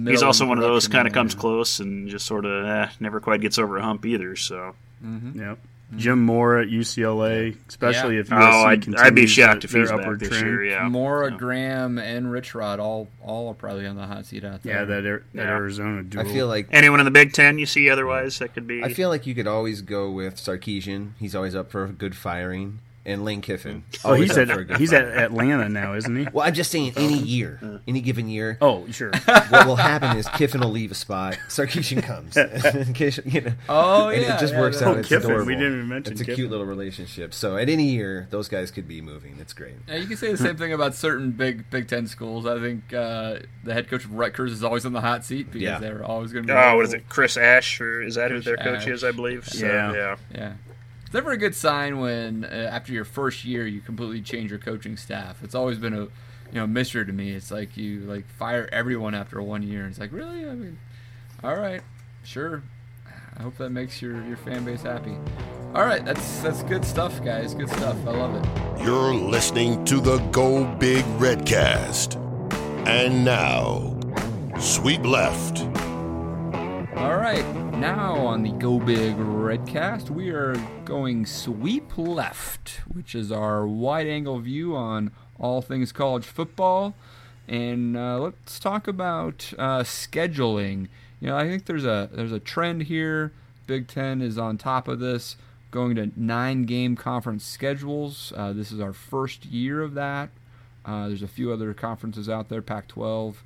[0.07, 1.19] he's also one of those kind of there.
[1.21, 4.35] comes uh, close and just sort of eh, never quite gets over a hump either.
[4.35, 5.39] So mm-hmm.
[5.39, 5.57] Yep.
[5.57, 5.97] Mm-hmm.
[5.97, 8.21] Jim Mora at UCLA, especially Yeah.
[8.21, 10.45] if oh, I'd, I'd be shocked if he's their back upward this trend.
[10.45, 10.63] year.
[10.63, 11.37] Yeah, Mora, Yeah.
[11.37, 14.73] Graham, and Rich Rod all all are probably on the hot seat out there.
[14.73, 15.49] Yeah, that, Ar- that Yeah.
[15.49, 18.81] Arizona I feel like Anyone in the Big Ten you see otherwise that could be?
[18.81, 21.11] I feel like you could always go with Sarkisian.
[21.19, 23.83] He's always up for a good firing, and Lane Kiffin.
[24.05, 25.05] Oh, always he's up for a at he's at.
[25.05, 26.27] Atlanta now, isn't he?
[26.31, 29.11] Well, I'm just saying, any year, any given year, Oh, sure.
[29.49, 32.35] what will happen is Kiffin will leave a spot, Sarkisian comes,
[32.93, 34.95] Kish- you know, Oh, and yeah, it just yeah, works that- out.
[34.97, 35.51] Oh, It's Kiffin, we adorable.
[35.53, 36.35] didn't even mention It's a Kiffin.
[36.35, 37.33] cute little relationship.
[37.33, 39.37] So at any year, those guys could be moving.
[39.39, 39.73] It's great.
[39.87, 42.45] Yeah, you can say the same thing about certain big Big Ten schools.
[42.45, 45.61] I think uh, the head coach of Rutgers is always on the hot seat because
[45.61, 45.79] Yeah.
[45.79, 46.57] they're always going to be.
[46.57, 47.05] oh, what is available.
[47.07, 47.09] it?
[47.09, 48.87] Chris Ash, or is that who their coach Ash.
[48.87, 49.03] is?
[49.03, 49.47] I believe.
[49.47, 49.93] So, Yeah.
[49.93, 50.15] yeah.
[50.33, 50.53] Yeah.
[51.11, 54.59] It's never a good sign when uh, after your first year you completely change your
[54.59, 55.43] coaching staff.
[55.43, 56.09] It's always been a you
[56.53, 57.31] know mystery to me.
[57.31, 59.81] It's like you like fire everyone after one year.
[59.81, 60.47] And It's like really?
[60.47, 60.79] I mean,
[61.43, 61.81] all right,
[62.23, 62.63] sure.
[63.35, 65.17] I hope that makes your, your fan base happy.
[65.75, 67.55] All right, that's that's good stuff, guys.
[67.55, 67.97] Good stuff.
[68.07, 68.81] I love it.
[68.81, 72.15] You're listening to the Go Big Redcast.
[72.87, 73.99] And now,
[74.61, 75.59] sweep left.
[76.95, 77.43] All right,
[77.81, 80.53] now on the Go Big Redcast, we are
[80.85, 85.09] going sweep left, which is our wide angle view on
[85.39, 86.93] all things college football.
[87.47, 90.89] And uh, let's talk about uh, scheduling.
[91.19, 93.33] You know, I think there's a there's a trend here.
[93.65, 95.35] Big Ten is on top of this,
[95.71, 98.31] going to nine game conference schedules.
[98.37, 100.29] Uh, this is our first year of that.
[100.85, 103.37] Uh, there's a few other conferences out there, Pac-12,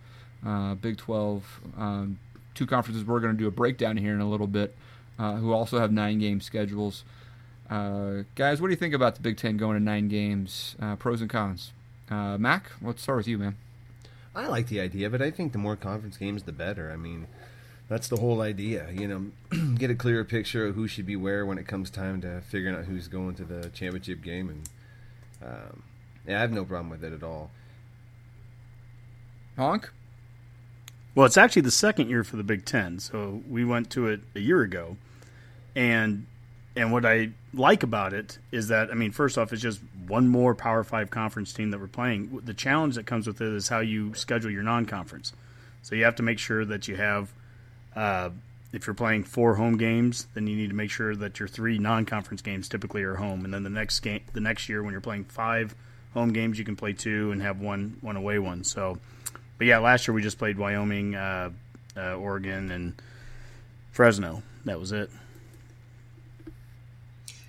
[0.45, 2.19] uh, Big 12, um,
[2.55, 4.75] two conferences we're going to do a breakdown here in a little bit,
[5.19, 7.03] uh, who also have nine game schedules.
[7.69, 10.75] Uh, guys, what do you think about the Big Ten going to nine games?
[10.81, 11.73] Uh, pros and cons.
[12.09, 13.55] Uh, Mac, let's start with you, man.
[14.35, 16.91] I like the idea, but I think the more conference games, the better.
[16.91, 17.27] I mean,
[17.87, 18.89] that's the whole idea.
[18.91, 22.21] You know, get a clearer picture of who should be where when it comes time
[22.21, 24.69] to figuring out who's going to the championship game, and
[25.43, 25.83] um,
[26.27, 27.51] yeah, I have no problem with it at all.
[29.57, 29.91] Honk?
[31.15, 34.19] Well, it's actually the second year for the Big Ten, so we went to it
[34.35, 34.97] a year ago,
[35.73, 36.25] and
[36.75, 40.27] and what I like about it is that I mean, first off, it's just one
[40.27, 42.41] more Power Five conference team that we're playing.
[42.43, 45.31] The challenge that comes with it is how you schedule your non-conference.
[45.83, 47.31] So you have to make sure that you have,
[47.95, 48.31] uh,
[48.73, 51.77] if you're playing four home games, then you need to make sure that your three
[51.77, 54.99] non-conference games typically are home, and then the next game, the next year when you're
[54.99, 55.75] playing five
[56.13, 58.65] home games, you can play two and have one one away one.
[58.65, 58.97] So.
[59.57, 61.51] But yeah, last year we just played Wyoming, uh,
[61.95, 62.93] uh, Oregon, and
[63.91, 64.43] Fresno.
[64.65, 65.09] That was it.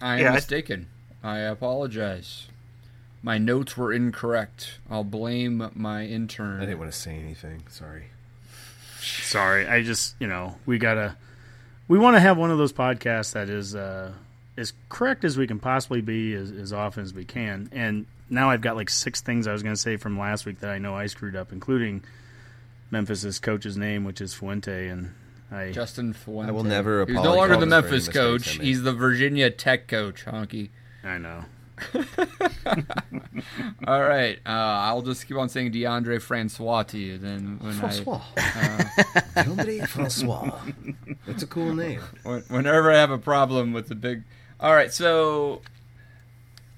[0.01, 0.87] I am Yeah, I- mistaken.
[1.23, 2.49] I apologize.
[3.23, 4.79] My notes were incorrect.
[4.89, 6.59] I'll blame my intern.
[6.61, 7.65] I didn't want to say anything.
[7.69, 8.05] Sorry.
[9.01, 11.17] Sorry, I just you know we gotta
[11.89, 14.13] we want to have one of those podcasts that is uh,
[14.57, 17.69] as correct as we can possibly be as, as often as we can.
[17.73, 20.61] And now I've got like six things I was going to say from last week
[20.61, 22.03] that I know I screwed up, including
[22.91, 25.13] Memphis's coach's name, which is Fuente, and
[25.51, 26.49] I Justin Fuente.
[26.49, 27.23] I will never apologize.
[27.23, 28.65] He's no longer the apologize for any Memphis coach.
[28.65, 30.71] He's the Virginia Tech coach, Honky.
[31.05, 31.45] I know.
[33.87, 37.19] All right, uh, I'll just keep on saying Deondre Francois to you.
[37.19, 38.23] Then when Francois.
[38.37, 38.87] I,
[39.37, 40.59] Andre Francois.
[41.27, 42.01] That's a cool name.
[42.49, 44.23] whenever I have a problem with the big.
[44.59, 45.61] All right, so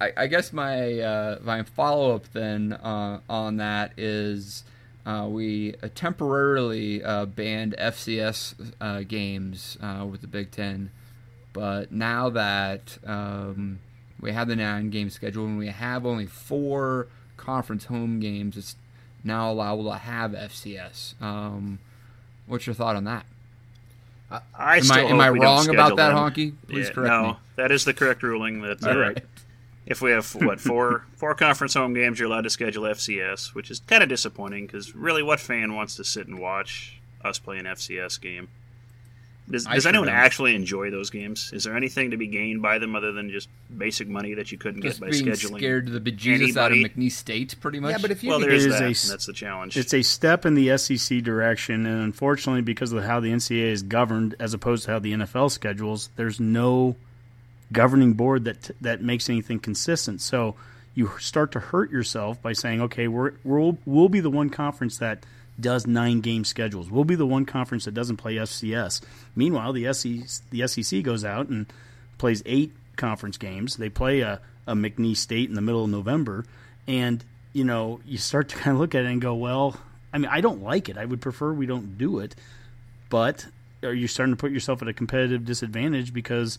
[0.00, 4.62] I, I guess my uh, my follow up then uh, on that is
[5.04, 10.90] uh, we uh, temporarily uh, banned FCS uh, games uh, with the Big Ten,
[11.52, 13.80] but now that um,
[14.20, 18.76] we have the nine game schedule and we have only four conference home games, it's
[19.24, 21.20] now allowable to have FCS.
[21.20, 21.78] Um,
[22.46, 23.24] what's your thought on that?
[24.54, 26.16] I Am still I- am I wrong about that, them.
[26.16, 26.52] Honky?
[26.68, 27.36] Please Yeah, correct no, me.
[27.56, 28.60] that is the correct ruling.
[28.60, 29.24] That uh, All right.
[29.88, 33.70] If we have what four four conference home games, you're allowed to schedule FCS, which
[33.70, 37.58] is kind of disappointing because really, what fan wants to sit and watch us play
[37.58, 38.48] an FCS game?
[39.50, 40.14] Does, does sure anyone don't.
[40.16, 41.50] actually enjoy those games?
[41.54, 44.58] Is there anything to be gained by them other than just basic money that you
[44.58, 45.56] couldn't Just get by being scheduling?
[45.56, 46.76] scared to the bejesus out of?
[46.76, 47.92] McNeese State, pretty much.
[47.92, 49.08] Yeah, but if you well, there is It is that.
[49.08, 49.78] a that's the challenge.
[49.78, 53.82] It's a step in the SEC direction, and unfortunately, because of how the NCAA is
[53.82, 56.96] governed, as opposed to how the NFL schedules, there's no
[57.72, 60.20] governing board that that makes anything consistent.
[60.20, 60.56] So
[60.94, 64.98] you start to hurt yourself by saying, "Okay, we're we'll we'll be the one conference
[64.98, 65.24] that
[65.60, 66.90] does nine game schedules.
[66.90, 69.00] We'll be the one conference that doesn't play FCS."
[69.36, 71.66] Meanwhile, the SEC the SEC goes out and
[72.18, 73.76] plays eight conference games.
[73.76, 76.44] They play a, a McNeese State in the middle of November,
[76.86, 79.76] and you know you start to kind of look at it and go, "Well,
[80.12, 80.98] I mean, I don't like it.
[80.98, 82.34] I would prefer we don't do it."
[83.10, 83.46] But
[83.82, 86.58] are you starting to put yourself at a competitive disadvantage because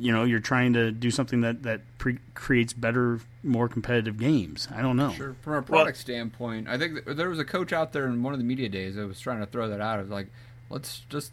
[0.00, 4.66] you know you're trying to do something that that pre- creates better, more competitive games?
[4.74, 5.12] I don't know.
[5.12, 5.36] Sure.
[5.42, 8.32] From a product standpoint, I think th- there was a coach out there in one
[8.32, 10.00] of the media days that was trying to throw that out.
[10.00, 10.28] Of like,
[10.70, 11.32] let's just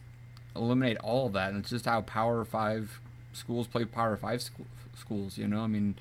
[0.56, 3.00] eliminate all of that, and it's just how Power Five
[3.32, 5.38] schools play Power Five school, schools.
[5.38, 5.96] You know, I mean,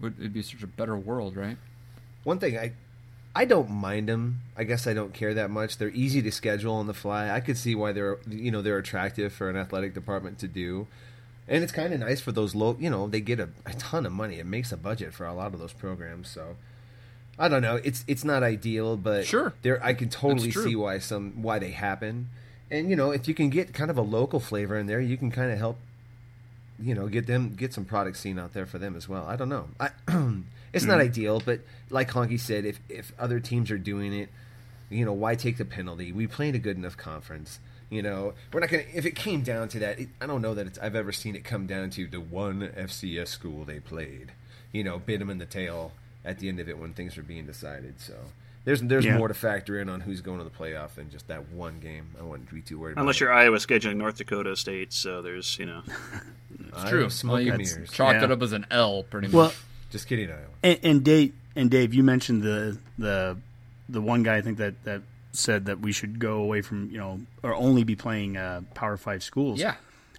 [0.00, 1.56] would it'd be such a better world, right?
[2.22, 2.72] One thing I
[3.36, 4.40] I don't mind them.
[4.56, 5.78] I guess I don't care that much.
[5.78, 7.30] They're easy to schedule on the fly.
[7.30, 10.86] I could see why they're you know they're attractive for an athletic department to do.
[11.46, 14.06] And it's kind of nice for those low, you know, they get a, a ton
[14.06, 14.38] of money.
[14.38, 16.28] It makes a budget for a lot of those programs.
[16.28, 16.56] So
[17.38, 17.80] I don't know.
[17.84, 19.52] It's it's not ideal, but Sure.
[19.62, 22.30] there I can totally see why some why they happen.
[22.70, 25.16] And you know, if you can get kind of a local flavor in there, you
[25.16, 25.76] can kind of help
[26.78, 29.24] you know, get them get some product seen out there for them as well.
[29.26, 29.68] I don't know.
[29.78, 29.90] I,
[30.72, 31.04] it's not mm.
[31.04, 34.28] ideal, but like Honky said, if if other teams are doing it,
[34.90, 36.12] you know, why take the penalty?
[36.12, 37.60] We played a good enough conference.
[37.90, 38.84] You know, we're not gonna.
[38.94, 41.36] If it came down to that, it, I don't know that it's, I've ever seen
[41.36, 44.32] it come down to the one FCS school they played.
[44.72, 45.92] You know, bit them in the tail
[46.24, 48.00] at the end of it when things were being decided.
[48.00, 48.14] So
[48.64, 49.18] there's there's Yeah.
[49.18, 52.06] more to factor in on who's going to the playoff than just that one game.
[52.18, 52.96] I wouldn't be too worried.
[52.96, 55.82] Unless about you're Iowa scheduling North Dakota State, so there's you know
[56.54, 56.88] it.
[56.88, 57.00] True.
[57.02, 57.90] Iowa, smoke Well, and mirrors.
[57.92, 59.34] chalked it up as an L, pretty much.
[59.34, 59.52] Well,
[59.90, 60.40] Just kidding, Iowa.
[60.62, 63.36] And, and Dave, and Dave, you mentioned the the
[63.88, 65.02] the one guy I think that that
[65.34, 68.96] said that we should go away from you know or only be playing uh, Power
[68.96, 69.60] Five schools.
[69.60, 69.74] yeah.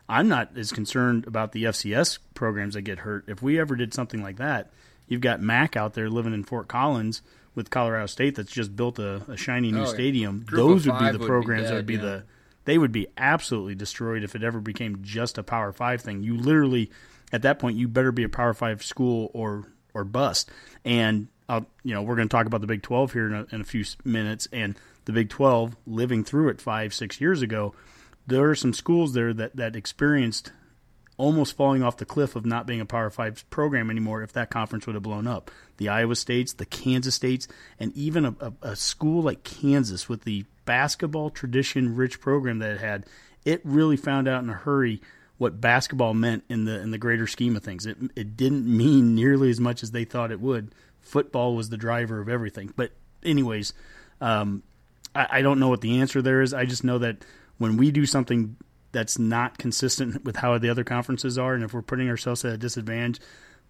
[0.08, 3.24] I'm not as concerned about the FCS programs that get hurt.
[3.28, 4.70] If we ever did something like that,
[5.08, 7.24] you've got Mac out there living in Fort Collins
[7.56, 10.46] with Colorado State that's just built a, a shiny new Oh, stadium.
[10.48, 12.02] Of Those would be the would be programs that would be yeah.
[12.02, 12.24] the
[12.66, 16.22] they would be absolutely destroyed if it ever became just a Power Five thing.
[16.22, 16.92] You literally
[17.34, 19.64] at that point you better be a Power Five school or
[19.96, 20.52] or bust.
[20.84, 23.48] And I'll, you know we're going to talk about the Big Twelve here in a,
[23.56, 24.76] in a few minutes, and
[25.06, 27.74] the Big Twelve living through it five six years ago.
[28.28, 30.52] There are some schools there that that experienced
[31.18, 34.50] almost falling off the cliff of not being a Power Five program anymore if that
[34.50, 35.50] conference would have blown up.
[35.78, 37.48] The Iowa States, the Kansas States,
[37.80, 42.72] and even a, a, a school like Kansas with the basketball tradition rich program that
[42.72, 43.06] it had,
[43.46, 45.02] it really found out in a hurry
[45.38, 47.86] what basketball meant in the in the greater scheme of things.
[47.86, 50.74] It it didn't mean nearly as much as they thought it would.
[51.00, 52.74] Football was the driver of everything.
[52.76, 52.92] But
[53.24, 53.74] anyways,
[54.22, 54.64] um,
[55.16, 56.54] I, I don't know what the answer there is.
[56.54, 57.18] I just know that
[57.58, 58.58] when we do something
[58.92, 62.54] that's not consistent with how the other conferences are, and if we're putting ourselves at
[62.54, 63.20] a disadvantage,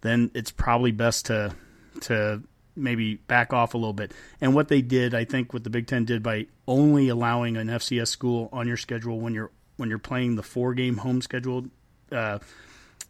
[0.02, 1.54] then it's probably best to
[2.02, 2.42] to
[2.76, 4.12] maybe back off a little bit.
[4.40, 7.68] And what they did, I think, what the Big Ten did by only allowing an
[7.68, 11.66] FCS school on your schedule when you're when you're playing the four game home schedule,
[12.12, 12.38] uh,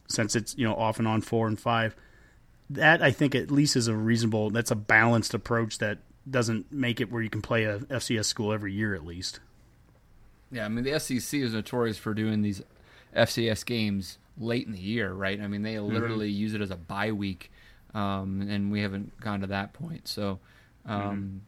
[0.09, 1.97] since it's you know off and on four and five,
[2.70, 4.51] that I think at least is a reasonable.
[4.51, 5.99] That's a balanced approach that
[6.29, 9.41] doesn't make it where you can play a FCS school every year at least.
[10.51, 12.62] Yeah, I mean the SEC is notorious for doing these
[13.14, 15.41] FCS games late in the year, right?
[15.41, 17.51] I mean they literally use it as a bye week,
[17.95, 20.07] um, and we haven't gone to that point.
[20.09, 20.39] So,
[20.85, 21.43] um,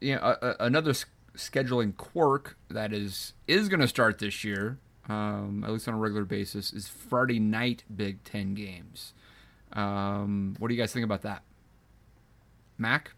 [0.00, 4.44] you know, a, a, another s- scheduling quirk that is is going to start this
[4.44, 4.78] year,
[5.08, 9.12] um, at least on a regular basis, is Friday night Big Ten games.
[9.72, 11.42] Um, what do you guys think about that,
[12.78, 13.12] Mac?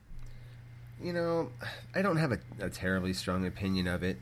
[1.02, 1.50] You know,
[1.94, 4.16] I don't have a, a terribly strong opinion of it,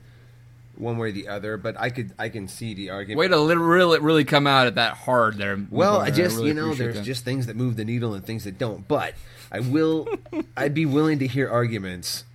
[0.75, 1.57] one way or the other.
[1.57, 3.17] But I could, I can see the argument.
[3.19, 5.59] Way to li- really, really come out at that hard there.
[5.71, 7.03] Well, I just really you know, there's that.
[7.03, 8.87] just things that move the needle and things that don't.
[8.87, 9.15] But
[9.51, 10.07] I will,
[10.57, 12.25] I'd be willing to hear arguments,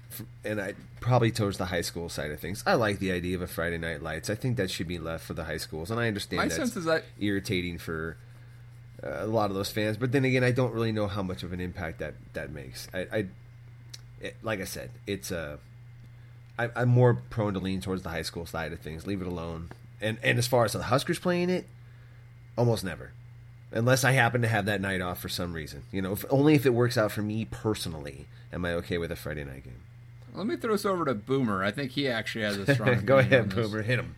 [0.44, 2.62] and I probably towards the high school side of things.
[2.66, 4.28] I like the idea of a Friday Night Lights.
[4.30, 6.56] I think that should be left for the high schools, and I understand My that's
[6.56, 8.16] sense is that- irritating for
[9.04, 9.96] uh, a lot of those fans.
[9.96, 12.88] But then again, I don't really know how much of an impact that that makes.
[12.94, 13.26] I, I
[14.22, 15.58] it, like I said, it's a.
[16.58, 19.06] I, I'm more prone to lean towards the high school side of things.
[19.06, 19.70] Leave it alone.
[20.00, 21.66] And and as far as the Huskers playing it,
[22.56, 23.12] almost never,
[23.70, 25.82] unless I happen to have that night off for some reason.
[25.90, 28.26] You know, if, only if it works out for me personally.
[28.52, 29.80] Am I okay with a Friday night game?
[30.34, 31.64] Let me throw this over to Boomer.
[31.64, 33.04] I think he actually has a strong.
[33.06, 33.54] Go ahead.
[33.54, 34.14] Boomer, hit him.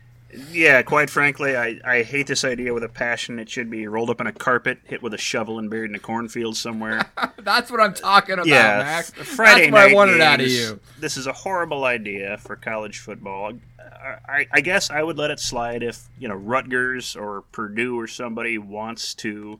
[0.51, 3.39] Yeah, quite frankly, I, I hate this idea with a passion.
[3.39, 5.95] It should be rolled up in a carpet, hit with a shovel, and buried in
[5.95, 7.09] a cornfield somewhere.
[7.37, 9.05] That's what I'm talking about, yeah, Mac.
[9.05, 10.79] Friday That's what night I wanted out of you.
[10.99, 13.53] This is a horrible idea for college football.
[13.79, 17.99] I, I, I guess I would let it slide if you know Rutgers or Purdue
[17.99, 19.59] or somebody wants to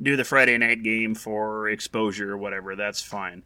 [0.00, 2.74] do the Friday night game for exposure or whatever.
[2.76, 3.42] That's fine.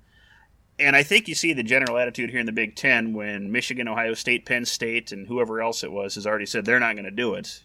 [0.79, 3.89] And I think you see the general attitude here in the Big Ten when Michigan,
[3.89, 7.07] Ohio State, Penn State, and whoever else it was has already said they're not going
[7.07, 7.63] to do it,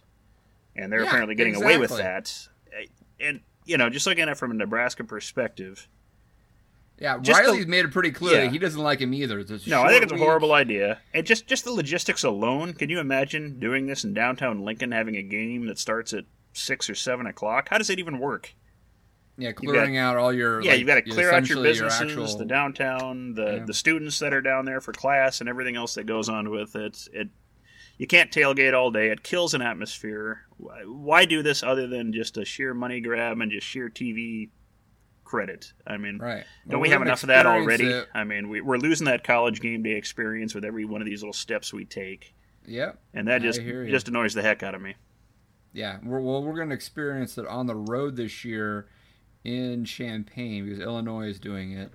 [0.75, 2.47] and they're Yeah, apparently getting away with that.
[3.19, 5.87] And you know, just looking at it from a Nebraska perspective,
[6.99, 8.49] Yeah, Just Riley's the- made it pretty clear Yeah.
[8.51, 9.43] he doesn't like him either.
[9.67, 10.23] No, I think it's a week.
[10.23, 10.99] horrible idea.
[11.13, 12.73] And just just the logistics alone.
[12.73, 16.89] Can you imagine doing this in downtown Lincoln, having a game that starts at six
[16.89, 17.67] or seven o'clock?
[17.69, 18.53] How does it even work?
[19.41, 22.37] Yeah, clearing out all your Yeah, like, you've got to clear out your businesses, actual-
[22.37, 23.65] the downtown, the Yeah.
[23.65, 26.75] the students that are down there for class, and everything else that goes on with
[26.75, 27.07] it.
[27.13, 27.29] It
[27.97, 29.09] you can't tailgate all day.
[29.09, 30.41] It kills an atmosphere.
[30.57, 34.49] Why, why do this other than just a sheer money grab and just sheer TV
[35.23, 35.73] credit?
[35.85, 36.43] I mean, Right.
[36.67, 37.85] don't Well, we have enough of that already?
[37.85, 38.07] it.
[38.13, 41.21] I mean, we, we're losing that college game day experience with every one of these
[41.21, 42.33] little steps we take,
[42.65, 42.99] Yep.
[43.13, 44.95] and that just just annoys the heck out of me.
[45.73, 45.99] Yeah.
[46.03, 48.87] We're, well, we're going to experience it on the road this year
[49.43, 51.91] in Champaign because Illinois is doing it.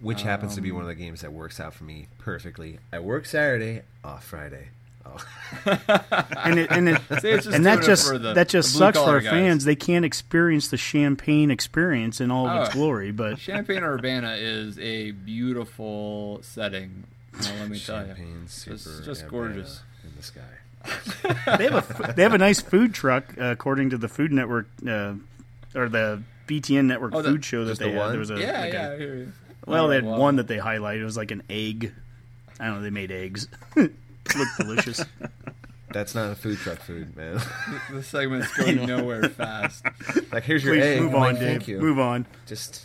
[0.00, 2.78] Which happens to be one of the games that works out for me perfectly.
[2.92, 4.68] I work Saturday, off Friday.
[5.06, 5.22] Oh.
[5.66, 9.30] and it, and it, See, and that just the- that just sucks for our guys.
[9.30, 9.64] fans.
[9.66, 12.78] They can't experience the champagne experience in all of its Oh.
[12.78, 13.12] glory.
[13.12, 17.04] But Champaign Urbana is a beautiful setting.
[17.34, 18.14] Now, let me tell you.
[18.46, 19.82] Super It's just Havana gorgeous.
[20.02, 21.56] in the sky.
[21.58, 21.76] they have a
[22.08, 25.14] f- they have a nice food truck uh, according to the Food Network uh,
[25.74, 27.98] or the BTN Network Oh, the- food show that they the had.
[27.98, 28.10] one?
[28.10, 29.32] There was a Yeah, like yeah, a- I hear
[29.66, 31.00] well, oh, they had Well, one that they highlighted.
[31.00, 31.92] It was like an egg.
[32.60, 32.82] I don't know.
[32.82, 33.48] They made eggs.
[33.76, 35.02] Looked delicious.
[35.90, 37.40] That's not a food truck food, man.
[37.92, 39.84] The segment's going nowhere fast.
[40.32, 41.00] like, here's your Please egg.
[41.02, 41.68] move I'm on, like, Thank Dave.
[41.68, 41.78] you.
[41.80, 42.26] Move on.
[42.46, 42.84] Just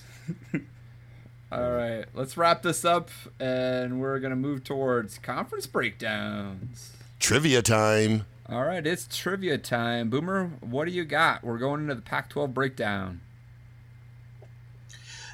[1.52, 6.92] All right, let's wrap this up, and we're gonna move towards conference breakdowns.
[7.20, 8.26] Trivia time.
[8.48, 10.10] All right, it's trivia time.
[10.12, 11.44] Boomer, what do you got?
[11.44, 13.22] We're going into the Pac-12 breakdown.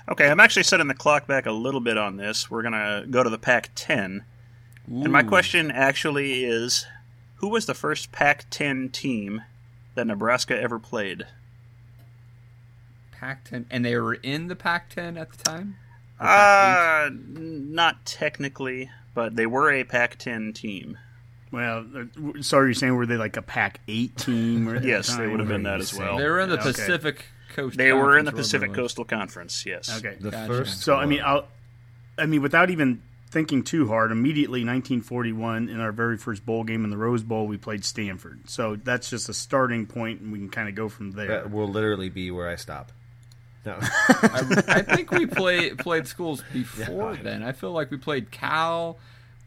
[0.07, 2.49] Okay, I'm actually setting the clock back a little bit on this.
[2.51, 4.21] We're gonna go to the Pac-10,
[4.87, 6.85] and my question actually is,
[7.37, 9.41] who was the first Pac-10 team
[9.95, 11.25] that Nebraska ever played?
[13.11, 15.77] Pac-10, and they were in the Pac-10 at the time.
[16.19, 20.97] Or Uh, not technically, but they were a Pac-10 team.
[21.51, 24.67] Well, uh, sorry, you're saying were they like a Pac eight team?
[24.67, 26.17] Or at the Yes, they would have been that as well.
[26.17, 26.71] they were in the Okay.
[26.73, 27.25] Pacific
[27.55, 27.77] Coast.
[27.77, 28.91] They were in the Pacific whatever was.
[28.93, 29.65] Coastal Conference.
[29.65, 29.97] Yes.
[30.03, 30.17] Okay.
[30.19, 30.47] the Gotcha.
[30.47, 30.81] first.
[30.81, 31.21] So I mean.
[31.25, 31.47] I'll,
[32.17, 33.01] I mean, without even
[33.31, 37.45] thinking too hard, immediately 1941 in our very first bowl game in the Rose Bowl,
[37.47, 38.49] we played Stanford.
[38.49, 41.27] So that's just a starting point, and we can kind of go from there.
[41.27, 42.93] that will literally be where I stop.
[43.65, 43.77] No.
[43.81, 47.21] I, I think we play, played schools before Yeah.
[47.23, 47.43] then.
[47.43, 48.97] I feel like we played Cal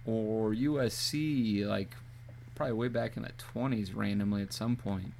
[0.05, 1.95] or USC, like
[2.55, 5.15] probably way back in the twenties, randomly at some point.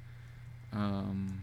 [0.73, 1.41] Um,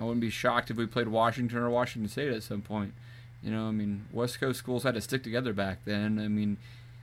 [0.00, 2.94] I wouldn't be shocked if we played Washington or Washington State at some point.
[3.42, 6.18] You know, I mean, West Coast schools had to stick together back then.
[6.18, 6.56] I mean,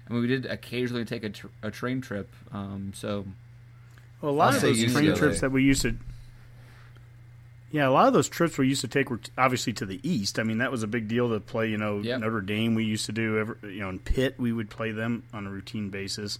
[0.10, 2.30] I mean, we did occasionally take a, tr- a train trip.
[2.52, 3.26] Um, so
[4.22, 5.95] Well, a lot I'll of those train trips that we used to.
[7.70, 10.00] Yeah, a lot of those trips we used to take were t- obviously to the
[10.02, 10.39] east.
[10.39, 11.70] I mean, that was a big deal to play.
[11.70, 12.22] You know, Yep.
[12.22, 12.76] Notre Dame.
[12.76, 13.38] We used to do.
[13.38, 16.39] Every, you know, in Pitt, we would play them on a routine basis.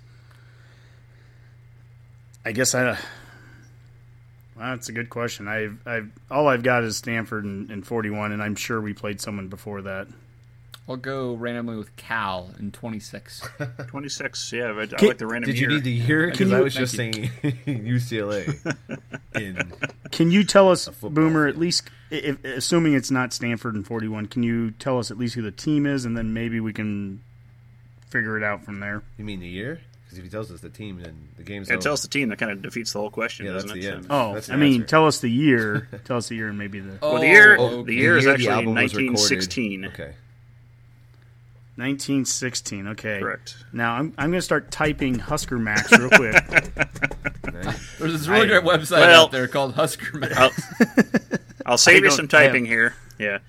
[2.46, 2.98] I guess I.
[4.58, 5.48] Well, that's a good question.
[5.48, 9.22] I've, I've all I've got is Stanford and, and 41, and I'm sure we played
[9.22, 10.08] someone before that.
[10.90, 13.48] I'll go randomly with Cal in 26.
[13.88, 14.54] 26.
[14.54, 15.76] Yeah, I, I Can- like the random Did you year.
[15.76, 16.24] need the year?
[16.32, 18.76] Can Because I was just saying UCLA.
[19.36, 19.74] In
[20.12, 24.28] Can you tell us, football Boomer, at least, if, assuming it's not Stanford and 41,
[24.28, 27.22] can you tell us at least who the team is, and then maybe we can
[28.10, 29.04] figure it out from there?
[29.18, 29.82] you mean the year?
[30.08, 31.82] Because if he tells us the team, then the game's It over.
[31.82, 33.94] tells us the team that kind of defeats the whole question, Yeah, doesn't the it?
[33.94, 34.04] end.
[34.06, 34.86] So- Oh, That's the I mean, answer.
[34.88, 35.90] tell us the year.
[36.06, 38.24] tell us the year and maybe the Well, the oh, year, Oh, the year is
[38.24, 39.86] the actually album was 1916.
[39.88, 40.14] Okay.
[41.76, 42.88] 1916.
[42.88, 43.20] Okay.
[43.20, 43.56] Correct.
[43.72, 46.74] Now I'm I'm going to start typing HuskerMax real quick.
[48.00, 50.36] There's this really I- great website well- out there called HuskerMax.
[50.38, 52.96] I'll, I'll save you some typing here.
[53.20, 53.40] Yeah.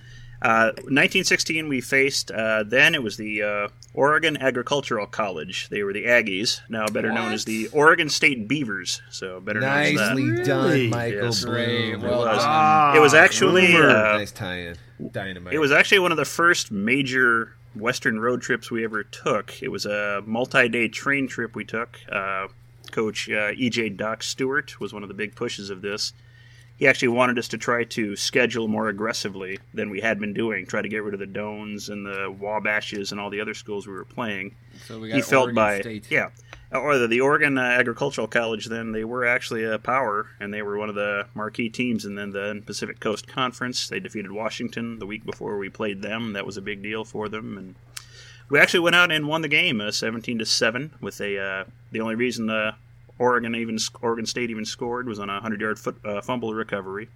[0.41, 5.69] Uh, 1916, we faced, uh, then it was the uh, Oregon Agricultural College.
[5.69, 9.03] They were the Aggies, now better known as the Oregon State Beavers.
[9.11, 10.17] So better known as that.
[10.17, 10.89] Nicely done, Really?
[10.89, 11.45] Michael Yes.
[11.45, 11.91] Great.
[11.97, 12.03] Bloom.
[12.03, 12.39] Well was.
[12.39, 12.47] done.
[12.49, 13.81] Ah, It was actually uh,
[14.19, 14.77] nice tie-in.
[15.11, 15.55] Dynamite.
[15.55, 19.61] It was actually one of the first major Western road trips we ever took.
[19.63, 21.99] It was a multi-day train trip we took.
[22.11, 22.49] Uh,
[22.93, 26.13] Coach uh, EJ Doc Stewart was one of the big pushes of this.
[26.79, 30.65] He actually wanted us to try to schedule more aggressively than we had been doing,
[30.65, 33.89] try to get rid of the Doanes and the Wabashes and all the other schools
[33.89, 34.55] we were playing.
[34.87, 36.09] So we got he felt Oregon by State.
[36.09, 36.29] yeah.
[36.71, 40.63] Or the, the Oregon uh, Agricultural College then they were actually a power and they
[40.63, 42.05] were one of the marquee teams.
[42.05, 46.35] And then the Pacific Coast Conference they defeated Washington the week before we played them.
[46.35, 47.59] That was a big deal for them.
[47.59, 47.75] And
[48.51, 51.65] we actually went out and won the game uh, 17 to 7 with a uh,
[51.91, 52.77] the only reason uh,
[53.19, 57.09] Oregon even Oregon State even scored was on a 100 yard foot, uh, fumble recovery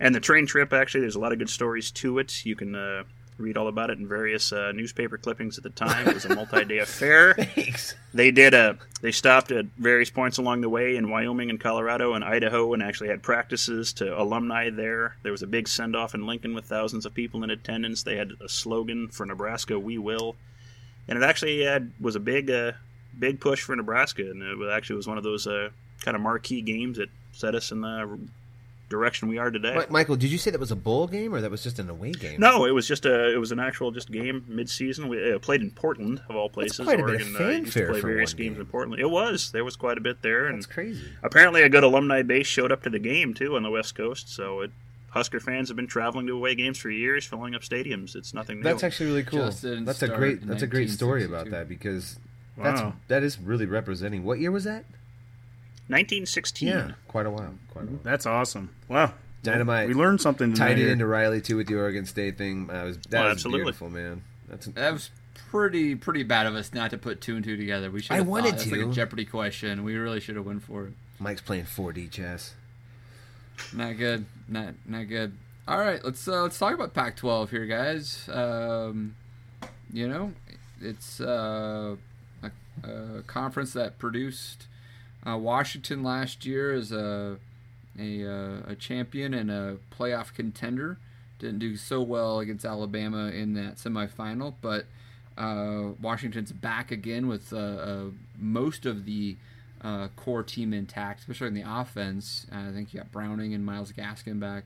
[0.00, 2.74] and the train trip actually there's a lot of good stories to it you can
[2.74, 3.02] uh,
[3.38, 6.34] read all about it in various uh, newspaper clippings at the time it was a
[6.34, 7.94] multi-day affair Thanks.
[8.14, 12.14] they did a they stopped at various points along the way in Wyoming and Colorado
[12.14, 15.16] and Idaho and actually had practices to alumni there.
[15.22, 18.02] There was a big send off in Lincoln with thousands of people in attendance.
[18.02, 20.34] They had a slogan for Nebraska, "We will,"
[21.06, 22.72] and it actually had, was a big uh,
[23.18, 24.22] big push for Nebraska.
[24.22, 25.70] And it actually was one of those uh,
[26.02, 28.18] kind of marquee games that set us in the
[28.88, 29.84] direction we are today.
[29.90, 32.12] Michael, did you say that was a bowl game or that was just an away
[32.12, 32.38] game?
[32.40, 35.08] No, it was just a it was an actual just game midseason.
[35.08, 36.84] We uh, played in Portland of all places.
[36.84, 38.60] quite a bit of Oregon uh, used to fanfare play for various one games game.
[38.60, 39.00] in Portland.
[39.02, 41.02] It was there was quite a bit there, and That's crazy.
[41.22, 44.28] apparently a good alumni base showed up to the game too on the West Coast.
[44.28, 44.70] So it,
[45.10, 48.14] Husker fans have been traveling to away games for years, filling up stadiums.
[48.14, 48.64] It's nothing new.
[48.64, 49.46] That's actually really cool.
[49.46, 50.46] Just That's a great.
[50.46, 52.18] That's a great story about that because
[52.56, 52.94] that's Wow.
[53.08, 54.24] that is really representing.
[54.24, 54.84] What year was that?
[55.88, 56.68] 1916.
[56.68, 57.54] Yeah, quite a while.
[57.70, 58.00] Quite a while.
[58.02, 58.70] That's awesome.
[58.88, 59.12] Wow.
[59.42, 59.86] Dynamite.
[59.88, 60.68] We learned something tonight.
[60.70, 60.90] Tied it here.
[60.92, 62.68] into Riley too with the Oregon State thing.
[62.70, 63.62] Uh, was, that Well, was absolutely.
[63.64, 64.22] beautiful, man.
[64.48, 65.10] That's That was
[65.50, 67.90] pretty pretty bad of us not to put two and two together.
[67.90, 68.16] We should.
[68.16, 68.58] I wanted thought.
[68.58, 69.84] That's like a Jeopardy question.
[69.84, 70.92] We really should have went for it.
[71.20, 72.54] Mike's playing 4D chess.
[73.72, 74.26] Not good.
[74.48, 75.32] Not not good.
[75.68, 78.28] All right, let's uh, let's talk about Pac-12 here, guys.
[78.28, 79.16] Um,
[79.92, 80.32] you know,
[80.80, 81.96] it's uh,
[82.82, 84.66] a, conference that produced
[85.26, 87.38] uh, Washington last year as a
[87.98, 90.98] a, uh, a champion and a playoff contender.
[91.38, 94.86] Didn't do so well against Alabama in that semifinal, but
[95.38, 98.04] uh, Washington's back again with uh, uh,
[98.38, 99.36] most of the
[100.16, 102.46] core team intact, especially in the offense.
[102.50, 104.64] I think you got Browning and Myles Gaskin back,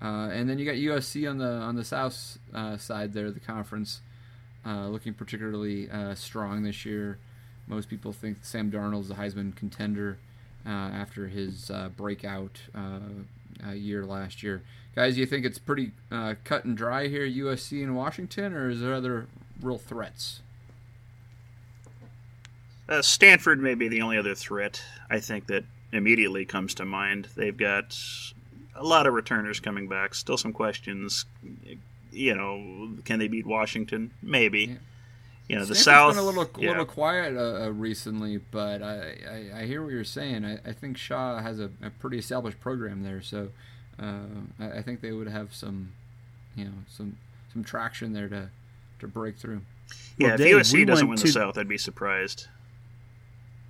[0.00, 3.40] uh, and then you got USC on the on the south uh, side there the
[3.40, 4.00] conference,
[4.64, 7.18] uh, looking particularly strong this year.
[7.66, 10.18] Most people think Sam Darnold's a Heisman contender
[10.66, 12.98] uh, after his uh, breakout uh,
[13.66, 14.62] uh, year last year.
[14.94, 18.80] Guys, you think it's pretty uh, cut and dry here, USC and Washington, or is
[18.80, 19.26] there other
[19.60, 20.40] real threats?
[22.88, 27.28] Uh, Stanford may be the only other threat I think that immediately comes to mind.
[27.36, 27.96] They've got
[28.74, 30.14] a lot of returners coming back.
[30.14, 31.24] Still some questions.
[32.10, 34.10] You know, can they beat Washington?
[34.22, 34.60] Maybe.
[34.64, 34.74] Yeah.
[35.48, 36.14] You know, the Stanford's South.
[36.14, 36.68] been a little yeah.
[36.70, 39.14] little quiet uh, uh, recently, but I,
[39.54, 40.44] I, I hear what you're saying.
[40.44, 43.48] I, I think Shaw has a, a pretty established program there, so
[44.00, 44.14] uh,
[44.60, 45.92] I, I think they would have some,
[46.56, 47.16] you know, some
[47.52, 48.48] some traction there to
[49.00, 49.60] to break through.
[50.16, 52.46] Yeah, Well, if Dave, USC we doesn't went win the to- South, I'd be surprised.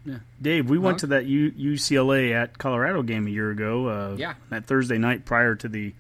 [0.05, 0.19] Yeah.
[0.41, 3.87] Dave, we went to that U- UCLA at Colorado game a year ago.
[3.89, 4.35] Uh, Yeah.
[4.51, 5.95] That Thursday night prior to the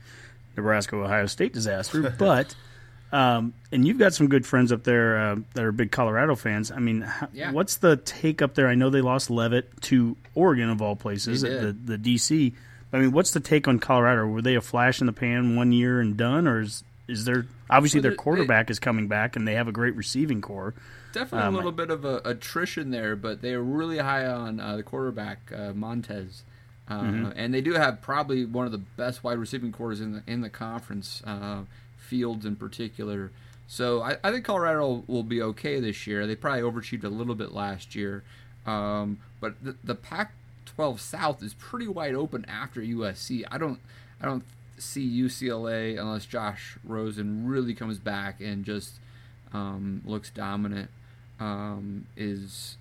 [0.57, 2.11] Nebraska Ohio State disaster.
[2.19, 2.55] but,
[3.13, 6.71] um, and you've got some good friends up there uh, that are big Colorado fans.
[6.71, 7.53] I mean, Yeah.
[7.53, 8.69] what's the take up there?
[8.69, 12.53] I know they lost Leavitt to Oregon, of all places, at the, the DC.
[12.93, 14.27] I mean, what's the take on Colorado?
[14.27, 16.47] Were they a flash in the pan one year and done?
[16.49, 19.73] Or is, is there obviously their they- quarterback is coming back and they have a
[19.73, 20.75] great receiving core?
[21.13, 24.59] Definitely Um, a little bit of a attrition there, but they are really high on
[24.59, 26.43] uh, the quarterback uh, Montez,
[26.89, 27.33] uh, Mm-hmm.
[27.37, 30.41] and they do have probably one of the best wide receiving cores in the in
[30.41, 31.23] the conference.
[31.27, 31.63] Uh,
[32.13, 33.31] Fields in particular.
[33.67, 36.27] So I, I think Colorado will be okay this year.
[36.27, 38.23] They probably overachieved a little bit last year,
[38.67, 43.45] um, but the, the Pac-12 South is pretty wide open after USC.
[43.51, 43.81] I don't
[44.21, 44.45] I don't
[44.77, 48.97] see UCLA unless Josh Rosen really comes back and just
[49.55, 50.91] um, looks dominant.
[51.41, 52.77] Um, is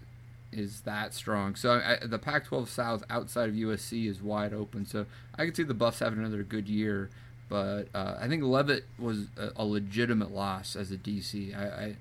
[0.52, 1.56] is that strong?
[1.56, 4.86] So I, the Pac-12 South outside of USC is wide open.
[4.86, 5.06] So
[5.36, 7.10] I could see the Buffs having another good year,
[7.52, 11.54] but uh, I think Leavitt was a, a, legitimate loss as a DC.
[11.54, 11.96] I, I,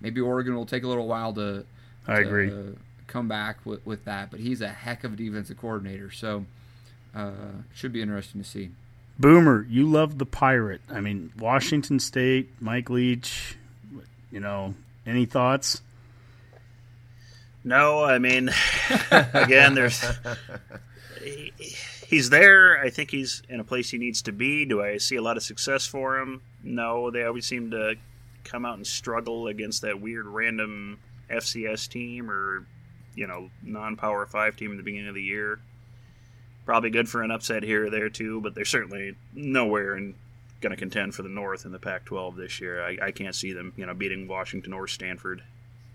[0.00, 1.64] maybe Oregon will take a little while to.
[2.08, 2.52] I to, agree.
[3.06, 6.10] come back with, with that, but he's a heck of a defensive coordinator.
[6.10, 6.44] So
[7.14, 7.30] uh,
[7.72, 8.70] should be interesting to see.
[9.16, 10.80] Boomer, you love the pirate.
[10.90, 13.56] I mean, Washington State, Mike Leach.
[14.32, 14.74] You know,
[15.06, 15.82] any thoughts?
[17.62, 18.50] No, I mean,
[19.12, 20.04] again, there's
[22.06, 22.78] he's there.
[22.80, 24.64] I think he's in a place he needs to be.
[24.64, 26.42] Do I see a lot of success for him?
[26.62, 27.96] No, they always seem to
[28.44, 32.64] come out and struggle against that weird random FCS team or
[33.16, 35.60] you know non-power five team in the beginning of the year.
[36.64, 40.14] Probably good for an upset here or there too, but they're certainly nowhere in
[40.60, 42.82] going to contend for the North in the Pac-12 this year.
[42.82, 45.42] I, I can't see them, you know, beating Washington or Stanford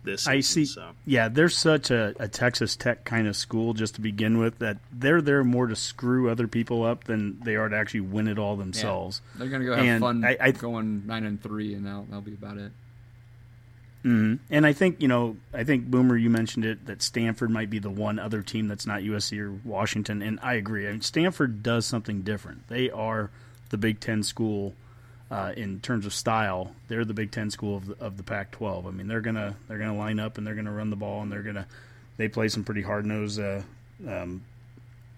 [0.03, 0.65] this season, I see.
[0.65, 0.89] So.
[1.05, 4.77] Yeah, they're such a, a, Texas Tech kind of school just to begin with that
[4.91, 8.39] they're there more to screw other people up than they are to actually win it
[8.39, 9.21] all themselves.
[9.33, 9.39] Yeah.
[9.39, 12.03] They're going to go have and fun I, I, going nine and three, and that'll,
[12.03, 12.71] that'll be about it.
[14.03, 14.35] Mm-hmm.
[14.49, 17.77] And I think you know, I think Boomer, you mentioned it that Stanford might be
[17.77, 20.87] the one other team that's not USC or Washington, and I agree.
[20.87, 22.67] I mean, Stanford does something different.
[22.67, 23.29] They are
[23.69, 24.73] the Big Ten school
[25.32, 28.86] uh, in terms of style, they're the Big Ten school of the, of the Pac-12.
[28.86, 31.32] I mean, they're gonna they're gonna line up and they're gonna run the ball and
[31.32, 31.65] they're gonna
[32.17, 33.61] they play some pretty hard nosed uh,
[34.05, 34.43] um,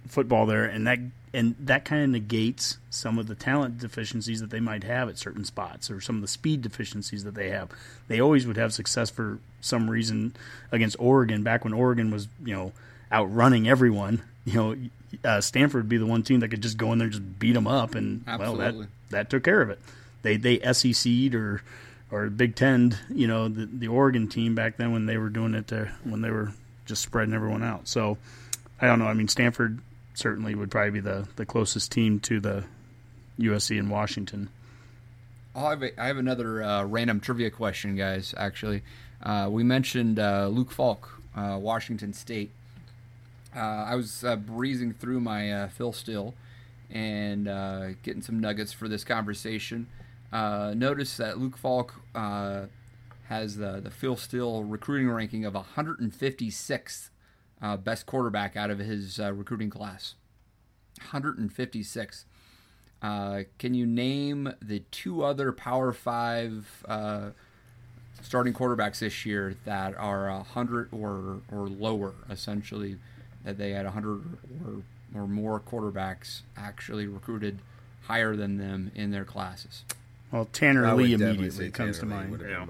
[0.07, 0.99] football there, and that
[1.33, 5.17] and that kind of negates some of the talent deficiencies that they might have at
[5.17, 7.69] certain spots or some of the speed deficiencies that they have.
[8.07, 10.35] They always would have success for some reason
[10.71, 12.71] against Oregon back when Oregon was you know
[13.11, 14.21] outrunning everyone.
[14.45, 14.75] You know,
[15.23, 17.39] uh, Stanford would be the one team that could just go in there and just
[17.39, 18.57] beat them up, and Absolutely.
[18.59, 19.79] well, that that took care of it
[20.23, 21.61] they they SEC'd or
[22.11, 25.53] or Big Ten, you know, the the Oregon team back then when they were doing
[25.53, 26.53] it to, when they were
[26.85, 27.87] just spreading everyone out.
[27.87, 28.17] So
[28.81, 29.05] I don't know.
[29.07, 29.79] I mean, Stanford
[30.15, 32.63] certainly would probably be the the closest team to the
[33.39, 34.49] USC and Washington.
[35.55, 38.33] I have, a, I have another uh, random trivia question, guys.
[38.37, 38.81] Actually,
[39.21, 42.51] uh, we mentioned uh, Luke Falk, uh, Washington State.
[43.55, 46.33] Uh, I was uh, breezing through my Phil Steele
[46.89, 47.45] and
[48.03, 49.87] getting some nuggets for this conversation.
[50.33, 52.63] Uh, notice that Luke Falk uh,
[53.25, 57.09] has the, the Phil Steele recruiting ranking of 156th
[57.61, 60.15] uh, best quarterback out of his uh, recruiting class.
[60.97, 62.25] 156.
[63.03, 67.29] Uh, can you name the two other Power Five uh,
[68.23, 72.97] starting quarterbacks this year that are 100 or, or lower, essentially,
[73.43, 74.23] that they had 100
[74.65, 77.59] or, or more quarterbacks actually recruited
[78.07, 79.83] higher than them in their classes?
[80.33, 82.43] Well, Tanner I Lee immediately comes Tanner to mind.
[82.43, 82.65] Yeah.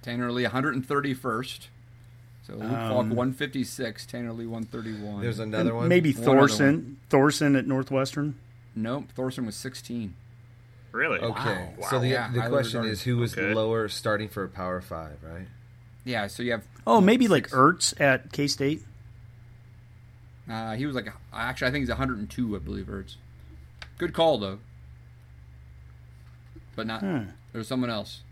[0.00, 1.66] Tanner Lee, 131st.
[2.46, 4.06] So Luke um, Falk, 156.
[4.06, 5.20] Tanner Lee, 131.
[5.20, 5.88] There's another one.
[5.88, 6.74] Maybe Thorson.
[6.74, 6.96] One.
[7.10, 8.38] Thorson at Northwestern.
[8.74, 10.14] Nope, Thorson was 16.
[10.92, 11.18] Really?
[11.18, 11.68] Okay.
[11.76, 11.88] Wow.
[11.90, 13.52] So the, yeah, the question is who was okay.
[13.52, 15.48] lower starting for a Power 5, right?
[16.06, 16.64] Yeah, so you have.
[16.86, 17.30] Oh, maybe six.
[17.30, 18.82] like Ertz at K State?
[20.50, 23.16] Uh, he was like, actually, I think he's 102, I believe, Ertz.
[23.98, 24.60] Good call, though
[26.76, 27.00] but not.
[27.00, 27.24] Hmm.
[27.52, 28.22] There's someone else.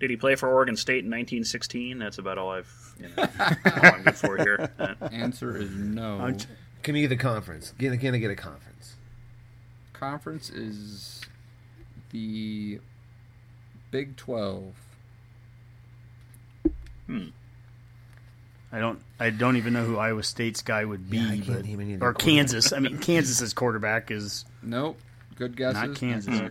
[0.00, 1.98] Did he play for Oregon State in 1916?
[1.98, 2.94] That's about all I've.
[3.00, 4.70] You know, all I'm good for here.
[5.12, 6.36] Answer is no.
[6.82, 7.72] Give me the conference.
[7.78, 8.96] Can, can I get a conference?
[9.94, 11.22] Conference is
[12.10, 12.80] the
[13.90, 14.74] Big Twelve.
[17.06, 17.28] Hmm.
[18.70, 19.00] I don't.
[19.20, 22.72] I don't even know who Iowa State's guy would be, yeah, but, or Kansas.
[22.72, 24.98] I mean, Kansas's quarterback is nope.
[25.36, 25.82] Good guesses.
[25.82, 26.50] Not Kansas.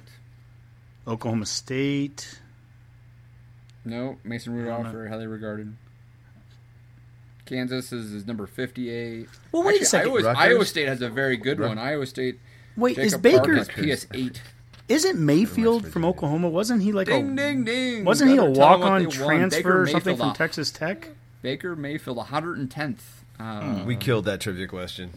[1.08, 2.40] Oklahoma State.
[3.86, 5.76] No, Mason Rudolph very highly regarded.
[7.46, 9.28] Kansas is, is number fifty-eight.
[9.52, 10.12] Well, wait Actually, a second.
[10.26, 11.78] Iowa, Iowa, State has a very good one.
[11.78, 12.40] Iowa State.
[12.78, 14.42] Wait, Jacob is Baker PS eight?
[14.90, 16.50] Isn't Mayfield from Oklahoma?
[16.50, 18.06] Wasn't he like ding, a ding, ding.
[18.06, 21.10] Wasn't he a walk-on transfer or something from Texas Tech?
[21.42, 23.00] Baker Mayfield, 110th.
[23.40, 25.12] Uh, we killed that trivia question.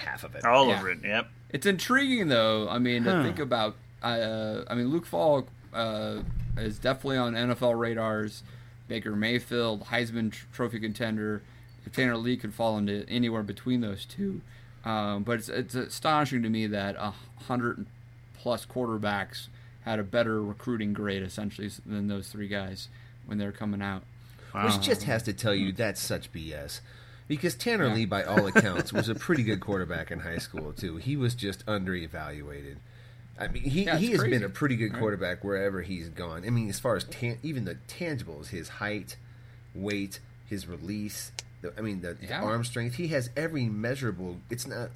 [0.00, 0.44] Half of it.
[0.44, 0.78] All yeah.
[0.78, 0.98] over it.
[1.04, 1.28] Yep.
[1.50, 2.68] It's intriguing though.
[2.68, 3.18] I mean, huh.
[3.18, 3.76] to think about.
[4.02, 6.20] Uh, I mean, Luke Falk uh,
[6.56, 8.42] is definitely on NFL radars.
[8.88, 11.42] Baker Mayfield, Heisman Trophy contender.
[11.86, 14.42] If Tanner Lee could fall into anywhere between those two,
[14.84, 17.86] um, but it's, it's astonishing to me that a hundred
[18.34, 19.48] plus quarterbacks
[19.82, 22.88] had a better recruiting grade essentially than those three guys
[23.26, 24.02] when they're coming out.
[24.54, 24.66] Wow.
[24.66, 26.80] Which just has to tell you that's such BS.
[27.30, 30.96] Because Tanner Lee, by all accounts, was a pretty good quarterback in high school too.
[30.96, 32.78] He was just underevaluated.
[33.38, 34.32] I mean, he, Yeah, he has crazy.
[34.36, 34.98] been a pretty good Right.
[34.98, 36.42] quarterback wherever he's gone.
[36.44, 39.16] I mean, as far as tan- even the tangibles, his height,
[39.76, 40.18] weight,
[40.48, 41.30] his release.
[41.62, 42.96] The, I mean, the, the arm strength.
[42.96, 44.38] He has every measurable.
[44.50, 44.90] It's not.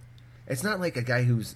[0.49, 1.55] It's not like a guy who's,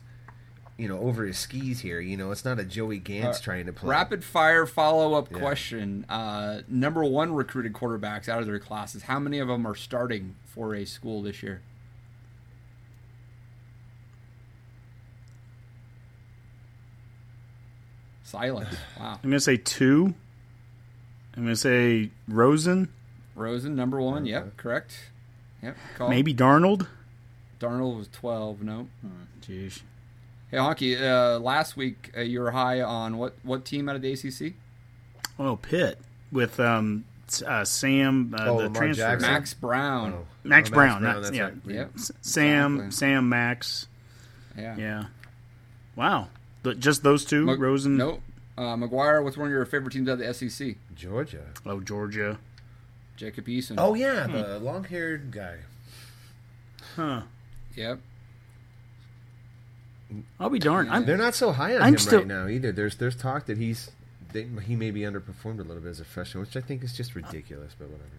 [0.79, 2.01] you know, over his skis here.
[2.01, 3.91] You know, it's not a Joey Ganz Uh, trying to play.
[3.91, 5.39] Rapid fire follow up Yeah.
[5.39, 6.07] question.
[6.09, 9.03] Uh, number one recruited quarterbacks out of their classes.
[9.03, 11.61] How many of them are starting for a school this year?
[18.23, 18.77] Silence.
[19.01, 19.19] Wow.
[19.23, 20.15] I'm gonna say two.
[21.37, 22.89] I'm gonna say Rosen,
[23.37, 24.27] Rosen, number one.
[24.27, 25.11] Yep, correct.
[25.63, 25.77] Yep.
[25.97, 26.09] Call.
[26.09, 26.89] maybe Darnold.
[27.61, 28.63] Darnold was 12.
[28.63, 28.89] No.
[29.41, 29.83] Jeez.
[30.51, 34.03] Hey, Honky, uh, last week uh, you were high on what, what team out of
[34.03, 34.55] the ACC?
[35.39, 35.99] Oh, Pitt
[36.33, 37.05] with um,
[37.47, 39.03] uh, Sam, uh, Oh, the Lamar transfer.
[39.03, 39.31] Jackson.
[39.31, 40.13] Max Browne.
[40.15, 40.27] Oh.
[40.45, 41.03] Max Oh, Browne.
[41.03, 41.55] not- that's yeah, right.
[41.67, 41.91] Yep.
[42.23, 42.91] Sam, Exactly.
[42.93, 43.87] Sam, Max.
[44.57, 44.77] Yeah.
[44.77, 45.05] Yeah.
[45.97, 46.29] Wow.
[46.65, 47.97] Th- Just those two, Mo- Rosen.
[47.97, 48.23] Nope.
[48.57, 50.77] Uh, McGuire with one of your favorite teams out of the SEC.
[50.97, 51.45] Georgia.
[51.67, 52.39] Oh, Georgia.
[53.17, 53.75] Jacob Eason.
[53.79, 55.57] Oh yeah, the long-haired guy.
[56.97, 57.23] Huh.
[57.77, 57.99] Yep.
[60.41, 60.91] I'll be darned.
[60.91, 62.73] I'm, They're not so high on I'm him still- right now either.
[62.73, 63.91] There's there's talk that he's
[64.33, 66.97] they, he may be underperformed a little bit as a freshman, which I think is
[66.97, 67.75] just ridiculous.
[67.79, 68.11] But whatever.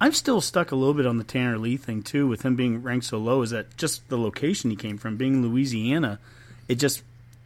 [0.00, 2.82] I'm still stuck a little bit on the Tanner Lee thing too, with him being
[2.82, 3.42] ranked so low.
[3.42, 6.20] Is that just the location he came from, being Louisiana?
[6.68, 7.02] It just,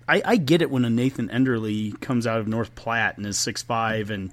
[0.07, 3.39] I, I get it when a Nathan Enderle comes out of North Platte and is
[3.39, 4.31] six five and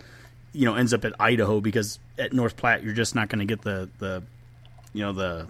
[0.52, 3.46] you know ends up at Idaho because at North Platte you're just not going to
[3.46, 4.22] get the the
[4.94, 5.48] you know the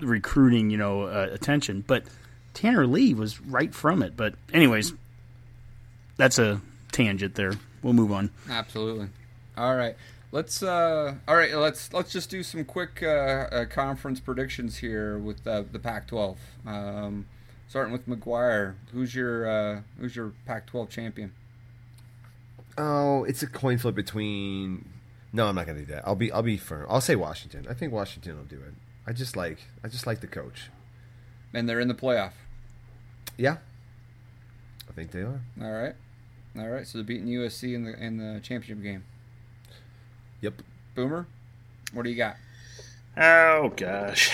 [0.00, 1.82] recruiting you know uh, attention.
[1.86, 2.04] But
[2.58, 4.16] Tanner Lee was right from it.
[4.16, 4.92] But anyways,
[6.16, 7.52] that's a tangent there.
[7.84, 8.30] We'll move on.
[8.50, 9.10] Absolutely.
[9.56, 9.94] All right.
[10.32, 15.18] Let's uh all right, let's let's just do some quick uh, uh conference predictions here
[15.18, 16.36] with uh, the Pac-12.
[16.66, 17.26] Um
[17.68, 18.74] starting with McGuire.
[18.92, 21.32] Who's your uh who's your Pac-12 champion?
[22.76, 24.84] Oh, it's a coin flip between.
[25.32, 26.02] No, I'm not gonna do that.
[26.08, 26.86] I'll be I'll be firm.
[26.90, 27.68] I'll say Washington.
[27.70, 28.74] I think Washington will do it.
[29.06, 30.70] I just like I just like the coach.
[31.54, 32.32] And they're in the playoff.
[33.38, 33.56] Yeah,
[34.88, 35.40] I think they are.
[35.62, 35.94] All right.
[36.58, 36.86] All right.
[36.86, 39.04] So they're beating USC in the in the championship game.
[40.42, 40.60] Yep.
[40.94, 41.26] Boomer,
[41.92, 42.36] what do you got?
[43.16, 44.30] Oh gosh,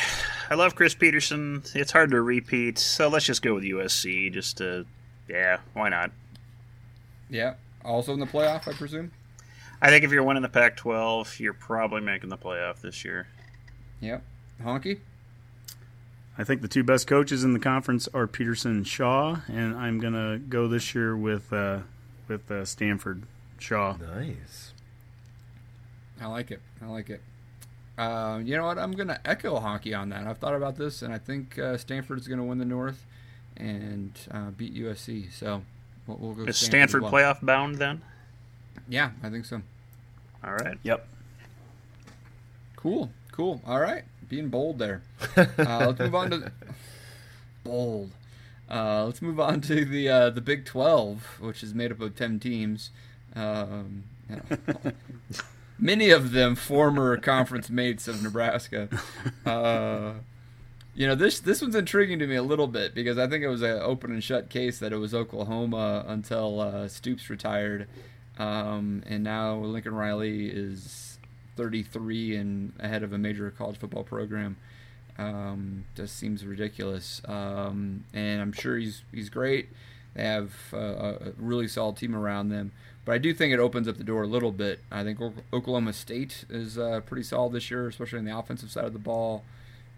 [0.51, 1.63] I love Chris Petersen.
[1.75, 4.33] It's hard to repeat, so let's just go with USC.
[4.33, 4.87] Just to,
[5.29, 6.11] yeah, why not?
[7.29, 7.55] Yeah.
[7.85, 9.13] Also in the playoff, I presume.
[9.83, 13.27] I think if you're winning the Pac-12, you're probably making the playoff this year.
[14.01, 14.23] Yep.
[14.63, 15.01] Honky.
[16.37, 20.01] I think the two best coaches in the conference are Petersen and Shaw, and I'm
[20.01, 21.80] gonna go this year with uh,
[22.28, 23.22] with uh, Stanford
[23.59, 23.97] Shaw.
[23.97, 24.72] Nice.
[26.20, 26.61] I like it.
[26.82, 27.20] I like it.
[27.97, 28.78] Uh, you know what?
[28.78, 30.26] I'm going to echo Honky on that.
[30.26, 33.05] I've thought about this, and I think uh, Stanford's going to win the North
[33.57, 35.32] and uh, beat USC.
[35.32, 35.62] So
[36.07, 37.12] we'll, we'll go Is Stanford, Stanford well.
[37.12, 38.03] playoff bound then?
[38.89, 39.62] Yeah, I think so.
[40.43, 40.78] All right.
[40.82, 41.07] Yep.
[42.76, 43.11] Cool.
[43.32, 43.61] Cool.
[43.66, 44.05] All right.
[44.29, 45.03] Being bold there.
[45.37, 46.53] Uh, let's move on to
[47.64, 48.11] bold.
[48.70, 52.16] Uh, let's move on to the uh, the Big Twelve, which is made up of
[52.16, 52.91] ten teams.
[53.35, 54.93] Um, you know,
[55.79, 58.89] many of them former conference mates of Nebraska.
[59.45, 60.14] Uh,
[60.95, 63.49] you know this this one's intriguing to me a little bit because I think it
[63.49, 67.89] was an open and shut case that it was Oklahoma until uh, Stoops retired,
[68.39, 71.14] um, and now Lincoln Riley is
[71.57, 74.57] 33 and ahead of a major college football program.
[75.17, 79.69] Um, just seems ridiculous, um, and I'm sure he's he's great.
[80.15, 82.73] They have uh, a really solid team around them,
[83.05, 84.81] but I do think it opens up the door a little bit.
[84.91, 85.21] I think
[85.53, 88.99] Oklahoma State is uh, pretty solid this year, especially on the offensive side of the
[88.99, 89.45] ball.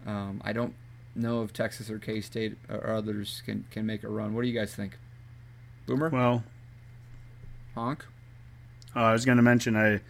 [0.05, 0.75] Um, I don't
[1.15, 4.35] know if Texas or K State or others can can make a run.
[4.35, 4.97] What do you guys think?
[5.87, 6.43] Boomer, Well,
[7.73, 8.05] honk.
[8.95, 10.01] uh, I was going to mention I,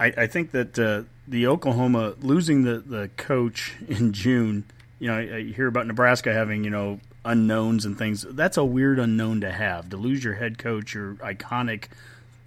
[0.00, 4.64] I, I think that uh, the Oklahoma losing the the coach in June.
[5.00, 8.24] You know, I, I hear about Nebraska having you know unknowns and things.
[8.28, 11.84] That's a weird unknown to have to lose your head coach, your iconic,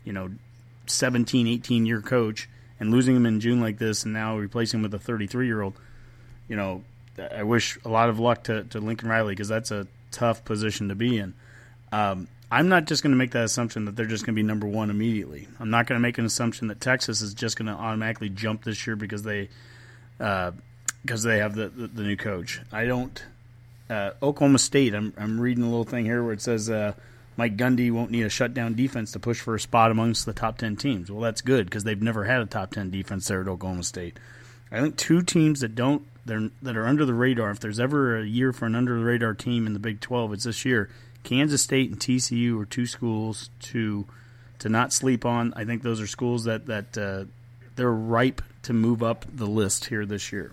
[0.04, 0.32] you know,
[0.88, 2.50] 17, 18 year coach,
[2.80, 5.62] and losing him in June like this, and now replacing him with a 33 year
[5.62, 5.76] old.
[6.48, 6.84] You know,
[7.32, 10.90] I wish a lot of luck to, to Lincoln Riley because that's a tough position
[10.90, 11.34] to be in.
[11.92, 14.46] Um, I'm not just going to make that assumption that they're just going to be
[14.46, 15.48] number one immediately.
[15.60, 18.66] I'm not going to make an assumption that Texas is just going to automatically jump
[18.66, 19.48] this year because they
[20.18, 22.60] because they have the, the, the new coach.
[22.72, 23.24] I don't.
[23.90, 24.94] Uh, Oklahoma State.
[24.94, 26.94] I'm I'm reading a little thing here where it says uh,
[27.38, 30.58] Mike Gundy won't need a shutdown defense to push for a spot amongst the top
[30.58, 31.10] 10 teams.
[31.10, 34.18] Well, that's good because they've never had a top 10 defense there at Oklahoma State.
[34.72, 37.52] I think two teams that don't that are under the radar.
[37.52, 40.34] If there's ever a year for an under the radar team in the Big 12,
[40.34, 40.90] it's this year.
[41.24, 44.06] Kansas State and TCU are two schools to
[44.60, 45.54] to not sleep on.
[45.56, 47.26] I think those are schools that that uh,
[47.76, 50.52] they're ripe to move up the list here this year.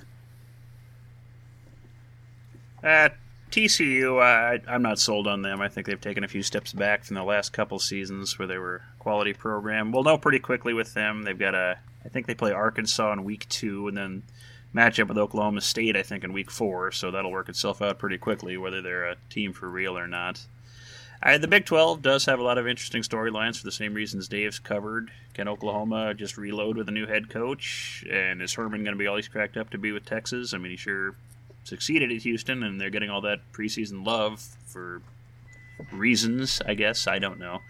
[2.82, 3.16] At
[3.50, 5.60] TCU, I, I'm not sold on them.
[5.60, 8.58] I think they've taken a few steps back from the last couple seasons where they
[8.58, 9.90] were quality program.
[9.90, 11.22] We'll know pretty quickly with them.
[11.22, 14.22] They've got a, I think they play Arkansas in week two, and then
[14.72, 16.92] match up with Oklahoma State, I think, in week four.
[16.92, 20.46] So that'll work itself out pretty quickly whether they're a team for real or not.
[21.22, 24.28] I, the Big 12 does have a lot of interesting storylines for the same reasons
[24.28, 25.10] Dave's covered.
[25.34, 28.04] Can Oklahoma just reload with a new head coach?
[28.10, 30.54] And is Herman going to be all he's cracked up to be with Texas?
[30.54, 31.14] I mean, he sure
[31.64, 35.02] succeeded at Houston, and they're getting all that preseason love for
[35.92, 37.06] reasons, I guess.
[37.06, 37.60] I don't know.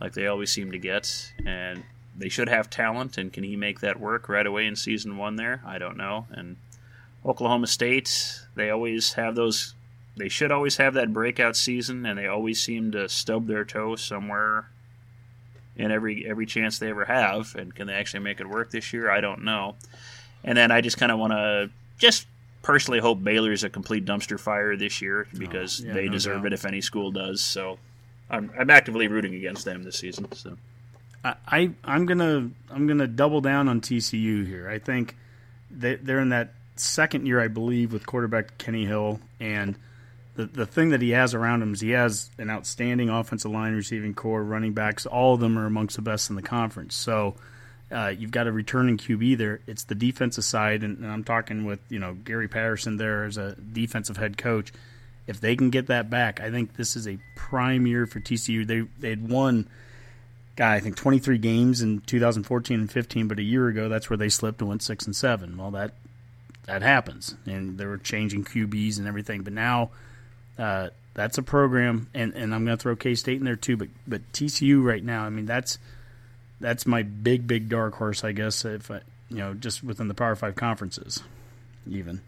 [0.00, 1.32] Like they always seem to get.
[1.44, 1.84] And
[2.16, 5.36] they should have talent, and can he make that work right away in season one
[5.36, 5.62] there?
[5.64, 6.26] I don't know.
[6.30, 6.56] And
[7.24, 9.74] Oklahoma State, they always have those.
[10.16, 13.96] They should always have that breakout season, and they always seem to stub their toe
[13.96, 14.68] somewhere
[15.76, 17.54] in every every chance they ever have.
[17.54, 19.10] And can they actually make it work this year?
[19.10, 19.76] I don't know.
[20.44, 22.26] And then I just kind of want to just
[22.62, 26.12] personally hope Baylor's a complete dumpster fire this year oh, because oh, yeah, they no
[26.12, 26.46] deserve doubt.
[26.46, 27.40] it if any school does.
[27.40, 27.78] So
[28.30, 30.30] I'm, I'm actively rooting against them this season.
[30.32, 30.56] So
[31.24, 34.68] I I'm gonna I'm gonna double down on TCU here.
[34.68, 35.16] I think
[35.70, 39.76] they, they're in that second year, I believe, with quarterback Kenny Hill, and
[40.34, 43.74] the the thing that he has around him is he has an outstanding offensive line,
[43.74, 45.06] receiving core, running backs.
[45.06, 46.94] All of them are amongst the best in the conference.
[46.94, 47.36] So
[47.90, 49.60] uh, you've got a returning QB there.
[49.66, 53.36] It's the defensive side, and, and, I'm talking with you know Gary Patterson there as
[53.36, 54.72] a defensive head coach.
[55.26, 58.66] If they can get that back, I think this is a prime year for TCU.
[58.66, 59.68] They they had won,
[60.56, 64.16] guy I think 23 games in 2014 and 15, but a year ago that's where
[64.16, 65.58] they slipped and went six and seven.
[65.58, 65.92] Well, that
[66.64, 69.42] that happens, and they were changing QBs and everything.
[69.42, 69.90] But now
[70.58, 73.76] uh, that's a program, and, and I'm going to throw K State in there too.
[73.76, 75.78] But but TCU right now, I mean that's
[76.60, 78.64] that's my big big dark horse, I guess.
[78.64, 81.22] If I, you know, just within the Power Five conferences,
[81.86, 82.22] even.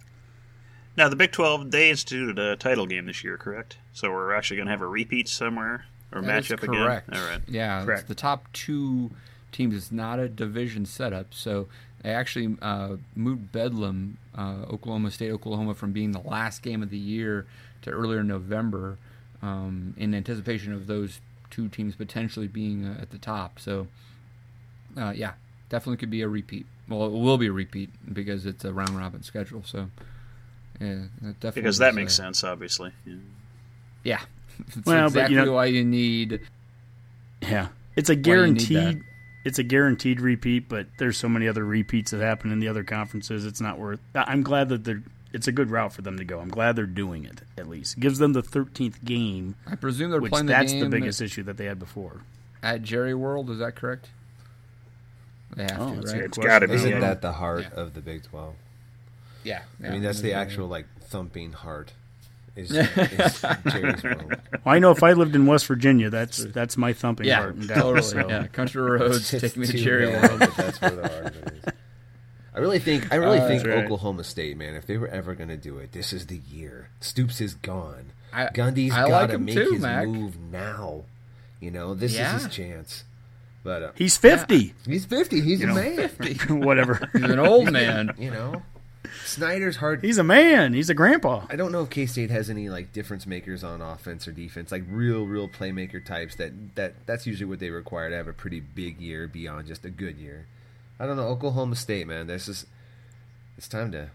[0.96, 3.78] Now the Big Twelve they instituted a title game this year, correct?
[3.92, 7.08] So we're actually going to have a repeat somewhere or that match up correct.
[7.08, 7.20] again.
[7.20, 7.40] All right.
[7.48, 8.08] Yeah, correct.
[8.08, 9.10] the top two
[9.50, 9.74] teams.
[9.74, 11.68] It's not a division setup, so
[12.02, 16.90] they actually uh, moved Bedlam, uh, Oklahoma State, Oklahoma, from being the last game of
[16.90, 17.46] the year
[17.85, 18.99] to earlier November,
[19.43, 21.20] um, in anticipation of those
[21.51, 23.59] two teams potentially being uh, at the top.
[23.59, 23.87] So
[24.97, 25.32] uh, yeah,
[25.68, 26.66] definitely could be a repeat.
[26.89, 29.62] Well, it will be a repeat because it's a round robin schedule.
[29.64, 29.89] So,
[30.80, 32.93] yeah, definitely because that makes a, sense, obviously.
[33.07, 33.14] Yeah,
[34.03, 34.20] yeah.
[34.68, 36.41] it's well, exactly but you know, why you need.
[37.43, 39.03] Yeah, it's a guaranteed.
[39.45, 42.82] It's a guaranteed repeat, but there's so many other repeats that happen in the other
[42.82, 43.45] conferences.
[43.45, 44.01] It's not worth.
[44.14, 45.03] I'm glad that they're.
[45.35, 46.39] It's a good route for them to go.
[46.39, 47.43] I'm glad they're doing it.
[47.59, 49.57] At least it gives them the 13th game.
[49.66, 50.47] I presume they're which playing.
[50.47, 52.20] The that's the biggest issue that they had before.
[52.62, 54.11] At Jerry World, is that correct?
[55.57, 56.22] They have oh, to, right?
[56.22, 56.74] It's got to be.
[56.74, 57.80] Isn't that the heart yeah.
[57.80, 58.55] of the Big Twelve?
[59.43, 61.93] Yeah, yeah, I mean that's the actual like thumping heart.
[62.57, 64.30] Is, is well,
[64.64, 67.57] I know if I lived in West Virginia, that's that's my thumping yeah, heart.
[67.68, 68.03] Totally.
[68.03, 68.28] So.
[68.28, 70.41] Yeah, country roads take me to Jerry World.
[70.57, 71.72] That's where the heart is.
[72.55, 73.84] I really think I really uh, think right.
[73.84, 74.74] Oklahoma State, man.
[74.74, 76.88] If they were ever going to do it, this is the year.
[77.00, 78.12] Stoops is gone.
[78.32, 80.06] I, Gundy's got to make too, his Mac.
[80.06, 81.05] move now.
[81.60, 82.36] You know, this yeah.
[82.36, 83.05] is his chance.
[83.64, 84.56] But uh, he's fifty.
[84.56, 84.72] Yeah.
[84.86, 85.40] He's fifty.
[85.40, 86.09] He's you a know, man.
[86.09, 86.52] 50.
[86.52, 87.09] Whatever.
[87.12, 88.14] He's an old man.
[88.18, 88.62] you know,
[89.24, 90.02] Snyder's hard.
[90.02, 90.74] He's a man.
[90.74, 91.47] He's a grandpa.
[91.48, 94.70] I don't know if K State has any like difference makers on offense or defense,
[94.70, 96.36] like real, real playmaker types.
[96.36, 99.85] That that that's usually what they require to have a pretty big year beyond just
[99.85, 100.47] a good year.
[100.98, 101.28] I don't know.
[101.28, 102.26] Oklahoma State, man.
[102.26, 102.66] This is
[103.56, 104.10] it's time to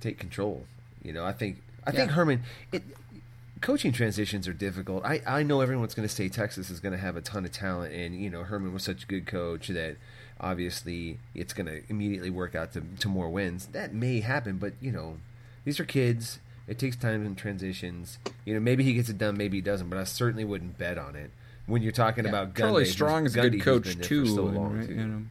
[0.00, 0.66] take control.
[1.02, 1.98] You know, I think I yeah.
[1.98, 2.42] think Herman.
[2.72, 2.82] It,
[3.60, 5.04] coaching transitions are difficult.
[5.04, 7.52] I, I know everyone's going to say Texas is going to have a ton of
[7.52, 9.96] talent, and you know Herman was such a good coach that
[10.40, 13.66] obviously it's going to immediately work out to, to more wins.
[13.66, 15.18] That may happen, but you know
[15.64, 16.38] these are kids.
[16.68, 18.18] It takes time in transitions.
[18.44, 20.98] You know, maybe he gets it done, maybe he doesn't, but I certainly wouldn't bet
[20.98, 21.30] on it.
[21.66, 24.78] When you're talking yeah, about Charlie Gundy, Strong is a good coach too, so long,
[24.78, 24.94] right, too.
[24.94, 25.22] You know,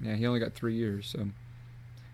[0.00, 1.28] yeah, he only got three years, so.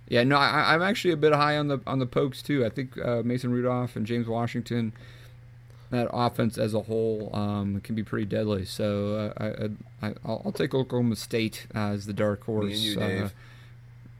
[0.08, 2.66] Yeah, no, I, am actually a bit high on the on the Pokes too.
[2.66, 4.92] I think uh, Mason Rudolph and James Washington
[5.90, 8.64] that offense as a whole um, can be pretty deadly.
[8.64, 9.68] So uh,
[10.02, 13.28] I, I, will take Oklahoma State as the dark horse you, uh,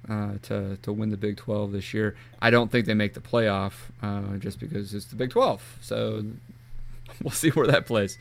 [0.09, 2.16] uh, to to win the Big 12 this year.
[2.43, 3.73] I don't think they make the playoff
[4.03, 5.78] uh, just because it's the Big 12.
[5.81, 6.24] So
[7.23, 8.19] we'll see where that plays.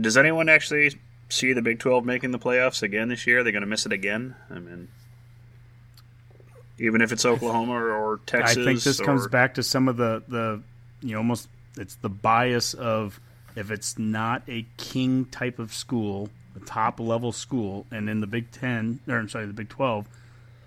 [0.00, 0.94] Does anyone actually
[1.30, 3.40] see the Big 12 making the playoffs again this year?
[3.40, 4.34] Are they going to miss it again?
[4.50, 4.88] I mean,
[6.78, 8.58] even if it's Oklahoma or, or Texas.
[8.58, 10.62] I think this or, comes back to some of the the
[11.02, 13.20] you know almost it's the bias of
[13.56, 18.26] if it's not a king type of school, a top level school, and in the
[18.26, 20.06] Big Ten or I'm sorry, the Big Twelve,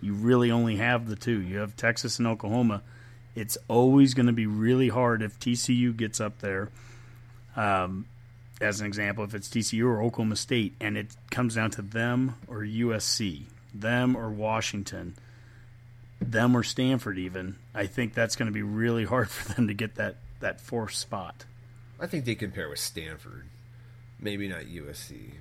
[0.02, 1.42] you really only have the two.
[1.42, 2.82] You have Texas and Oklahoma.
[3.36, 6.70] It's always going to be really hard if TCU gets up there.
[7.56, 8.06] Um,
[8.64, 12.36] as an example, if it's TCU or Oklahoma State, and it comes down to them
[12.48, 15.16] or USC, them or Washington,
[16.22, 19.74] them or Stanford, even, I think that's going to be really hard for them to
[19.74, 21.46] get that that fourth spot.
[22.00, 23.46] I think they compare with Stanford,
[24.20, 25.32] maybe not USC.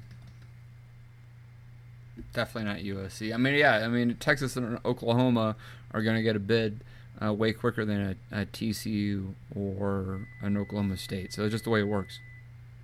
[2.33, 3.35] Definitely not USC.
[3.35, 5.57] I mean, yeah, I mean Texas and Oklahoma
[5.93, 6.85] are going to get a bid
[7.23, 11.33] uh, way quicker than a, a, TCU or an Oklahoma State.
[11.33, 12.21] So it's just the way it works.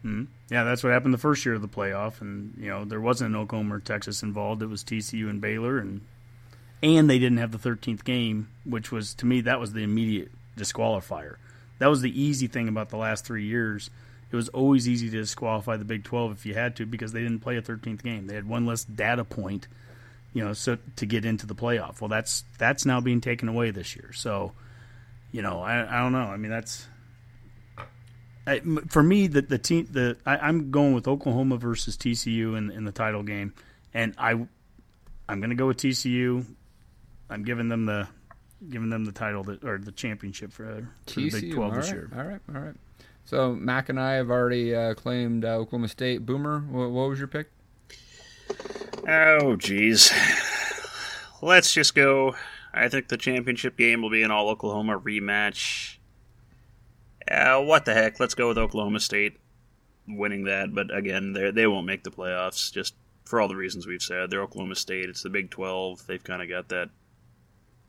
[0.05, 0.25] Mm-hmm.
[0.51, 3.35] Yeah, that's what happened the first year of the playoff, and you know there wasn't
[3.35, 4.63] an Oklahoma or Texas involved.
[4.63, 6.03] It was TCU and Baylor, and
[6.83, 10.31] and they didn't have the 13th game, which was to me that was the immediate
[10.57, 11.37] disqualifier.
[11.79, 13.91] That was the easy thing about the last three years.
[14.31, 17.23] It was always easy to disqualify the Big 12 if you had to because they
[17.23, 18.27] didn't play a 13th game.
[18.27, 19.69] They had one less data point,
[20.35, 22.01] you know, so to get into the playoff.
[22.01, 24.13] Well, that's that's now being taken away this year.
[24.13, 24.53] So,
[25.33, 26.19] you know, I, I don't know.
[26.19, 26.87] I mean, that's
[28.49, 32.71] I, for me the the team the I, am going with Oklahoma versus TCU in
[32.71, 33.53] in the title game,
[33.93, 34.47] and I
[35.29, 36.45] I'm going to go with TCU.
[37.29, 38.09] I'm giving them the
[38.71, 41.95] giving them the title that, or the championship for, for the Big 12 this right,
[41.95, 42.11] year.
[42.17, 42.75] All right, all right.
[43.25, 46.25] So Mac and I have already uh, claimed uh, Oklahoma State.
[46.25, 47.51] Boomer, what, what was your pick?
[49.07, 50.13] Oh, geez.
[51.43, 52.35] Let's just go.
[52.73, 55.98] I think the championship game will be an all Oklahoma rematch.
[57.31, 58.21] Uh, what the heck?
[58.21, 59.39] Let's go with Oklahoma State
[60.07, 60.75] winning that.
[60.75, 62.73] But again, they they won't make the playoffs.
[62.73, 62.95] Just
[63.25, 65.09] for all the reasons we've said, they're Oklahoma State.
[65.09, 66.07] It's the Big Twelve.
[66.07, 66.91] They've kind of got that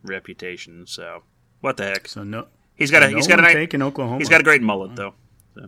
[0.04, 0.86] reputation.
[0.88, 1.24] So
[1.62, 2.08] what the heck?
[2.08, 4.20] So no, he's got a no he's got a one nice, taking Oklahoma.
[4.20, 5.14] he's got a great mullet though.
[5.56, 5.68] So.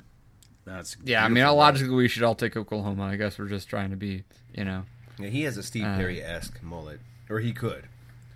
[0.65, 3.03] That's Yeah, I mean, logically we should all take Oklahoma.
[3.03, 4.23] I guess we're just trying to be,
[4.53, 4.83] you know.
[5.19, 6.99] Yeah, he has a Steve Uh, Perry esque mullet,
[7.29, 7.87] or he could.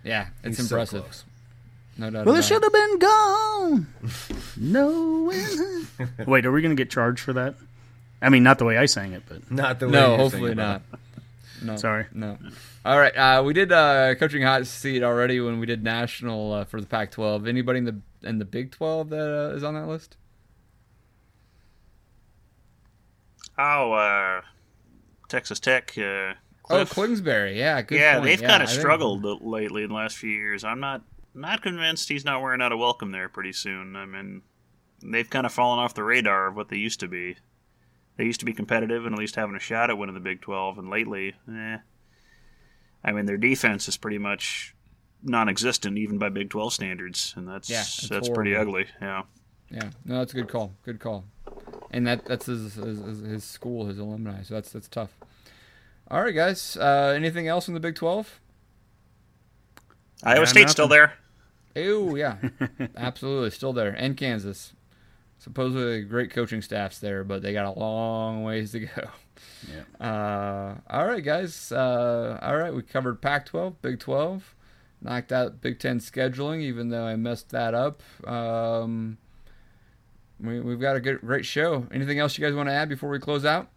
[0.04, 1.02] Yeah, it's He's so impressive.
[1.04, 1.24] close.
[1.98, 2.26] No doubt.
[2.26, 3.86] Well, about it should have been gone.
[4.56, 5.32] no.
[6.26, 7.54] Wait, are we going to get charged for that?
[8.22, 10.40] I mean, not the way I sang it, but Not the way No, you're hopefully
[10.50, 11.00] thinking about not.
[11.62, 12.06] No, Sorry.
[12.12, 12.36] No.
[12.84, 16.64] All right, uh, we did uh, coaching hot seat already when we did national uh,
[16.64, 17.48] for the Pac-12.
[17.48, 20.16] Anybody in the in the Big 12 that uh, is on that list?
[23.58, 24.40] Oh, uh,
[25.28, 25.94] Texas Tech.
[25.96, 26.34] Uh,
[26.68, 26.94] Oh, Cliff.
[26.96, 27.56] Kingsbury.
[27.56, 27.96] Yeah, good.
[28.00, 28.24] yeah, point.
[28.24, 30.64] they've Yeah, kind I of think- struggled lately in the last few years.
[30.64, 31.00] I'm not
[31.36, 33.96] not convinced he's not wearing out a welcome there pretty soon.
[33.96, 34.42] I mean,
[35.02, 37.36] they've kind of fallen off the radar of what they used to be.
[38.16, 40.40] They used to be competitive and at least having a shot at winning the Big
[40.40, 41.78] 12, and lately, eh.
[43.04, 44.74] I mean, their defense is pretty much
[45.22, 48.86] non-existent even by Big 12 standards, and that's Yeah, it's that's pretty ugly.
[49.00, 49.22] Yeah.
[49.70, 50.74] Yeah, no, that's a good call.
[50.84, 51.24] Good call.
[51.90, 54.42] And that that's his his, his, his school, his alumni.
[54.42, 55.10] So that's that's tough.
[56.08, 56.76] All right, guys.
[56.76, 58.40] Uh, anything else in the Big 12?
[60.22, 61.14] Iowa Yeah, State's still there.
[61.76, 62.36] Oh yeah,
[62.96, 63.90] absolutely, still there.
[63.90, 64.72] And Kansas,
[65.38, 69.10] supposedly great coaching staffs there, but they got a long ways to go.
[69.70, 70.06] Yeah.
[70.06, 71.70] Uh, all right, guys.
[71.70, 74.54] Uh, all right, we covered Pac-12, Big 12,
[75.02, 78.02] knocked out Big 10 scheduling, even though I messed that up.
[78.26, 79.18] Um,
[80.40, 81.86] we, we've got a good, great show.
[81.92, 83.68] Anything else you guys want to add before we close out?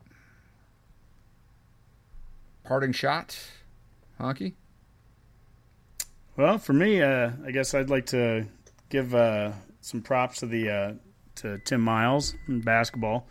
[2.63, 3.37] Parting shot,
[4.19, 4.53] Honky.
[6.39, 8.45] Well, for me, uh, I guess I'd like to
[8.87, 9.51] give uh,
[9.81, 10.93] some props to the uh,
[11.35, 13.27] to Tim Miles in basketball.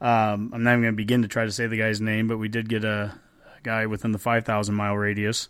[0.00, 2.38] Um, I'm not even going to begin to try to say the guy's name, but
[2.38, 3.18] we did get a,
[3.56, 5.48] a guy within the 5,000 mile radius,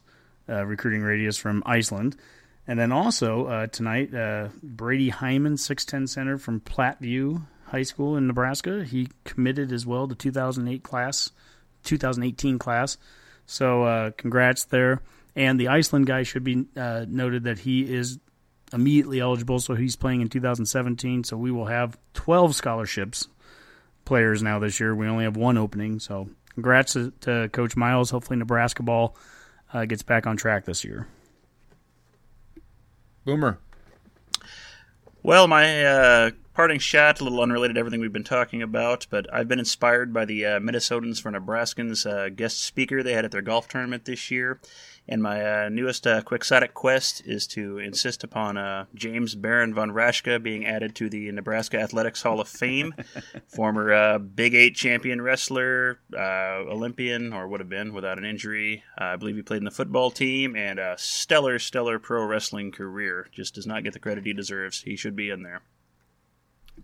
[0.49, 2.17] uh, recruiting radius from Iceland.
[2.67, 8.27] And then also uh, tonight, uh, Brady Heiman, 6'10 center from Platteview High School in
[8.27, 8.85] Nebraska.
[8.85, 11.31] He committed as well to 2008 class,
[11.85, 12.97] 2018 class.
[13.45, 15.03] So congrats there.
[15.35, 18.19] And the Iceland guy should be uh, noted that he is
[18.73, 21.25] immediately eligible, so he's playing in 2017.
[21.25, 23.29] So we will have 12 scholarships
[24.05, 24.95] players now this year.
[24.95, 26.01] We only have one opening.
[26.01, 28.11] So congrats to, to Coach Miles.
[28.11, 29.17] Hopefully Nebraska ball
[29.73, 31.07] uh, gets back on track this year.
[33.25, 33.59] Boomer.
[35.23, 39.33] Well, my uh, parting shot, a little unrelated to everything we've been talking about, but
[39.33, 43.31] I've been inspired by the uh, Minnesotans for Nebraskans uh, guest speaker they had at
[43.31, 44.61] their golf tournament this year.
[45.09, 49.91] And my uh, newest uh, quixotic quest is to insist upon uh, James Baron von
[49.91, 52.95] Raschke being added to the Nebraska Athletics Hall of Fame.
[53.49, 58.85] Former uh, Big Eight champion wrestler, uh, Olympian, or would have been without an injury.
[59.01, 62.71] Uh, I believe he played in the football team and a stellar, stellar pro wrestling
[62.71, 63.27] career.
[63.33, 64.83] Just does not get the credit he deserves.
[64.83, 65.63] He should be in there.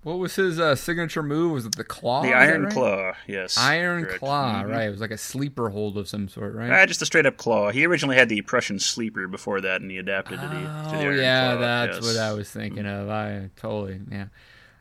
[0.05, 1.53] What was his uh, signature move?
[1.53, 2.23] Was it the claw?
[2.23, 2.73] The Iron right?
[2.73, 3.59] Claw, yes.
[3.59, 4.19] Iron correct.
[4.21, 4.71] claw, Mhm.
[4.71, 4.83] right?
[4.87, 6.71] It was like a sleeper hold of some sort, right?
[6.71, 7.71] Ah, just a straight up claw.
[7.71, 10.97] He originally had the Prussian sleeper before that, and he adapted to the, to the
[10.97, 12.05] oh Iron yeah, Claw, that's yes.
[12.05, 13.09] what I was thinking of.
[13.09, 14.27] I totally yeah.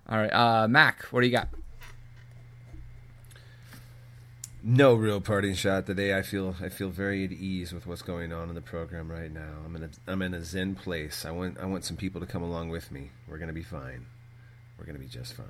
[0.08, 1.50] All right, uh, Mac, what do you got?
[4.64, 6.18] No real parting shot today.
[6.18, 9.32] I feel I feel very at ease with what's going on in the program right
[9.32, 9.62] now.
[9.66, 11.26] I'm in a I'm in a zen place.
[11.26, 13.12] I want I want some people to come along with me.
[13.28, 14.08] We're gonna be fine.
[14.78, 15.46] We're gonna be just fine.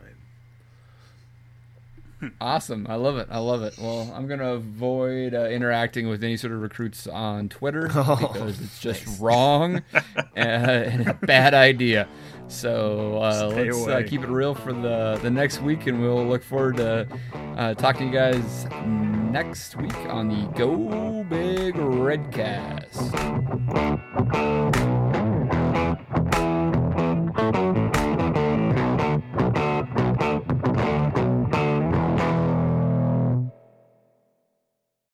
[2.42, 3.28] Awesome, I love it.
[3.30, 3.78] I love it.
[3.78, 8.60] Well, I'm gonna avoid uh, interacting with any sort of recruits on Twitter Oh, because
[8.60, 9.84] it's just wrong
[10.36, 12.08] and, and a bad idea.
[12.48, 16.42] So uh, let's uh, keep it real for the the next week, and we'll look
[16.44, 17.08] forward to
[17.58, 18.66] uh, talking to you guys
[19.32, 23.14] next week on the Go Big Redcast.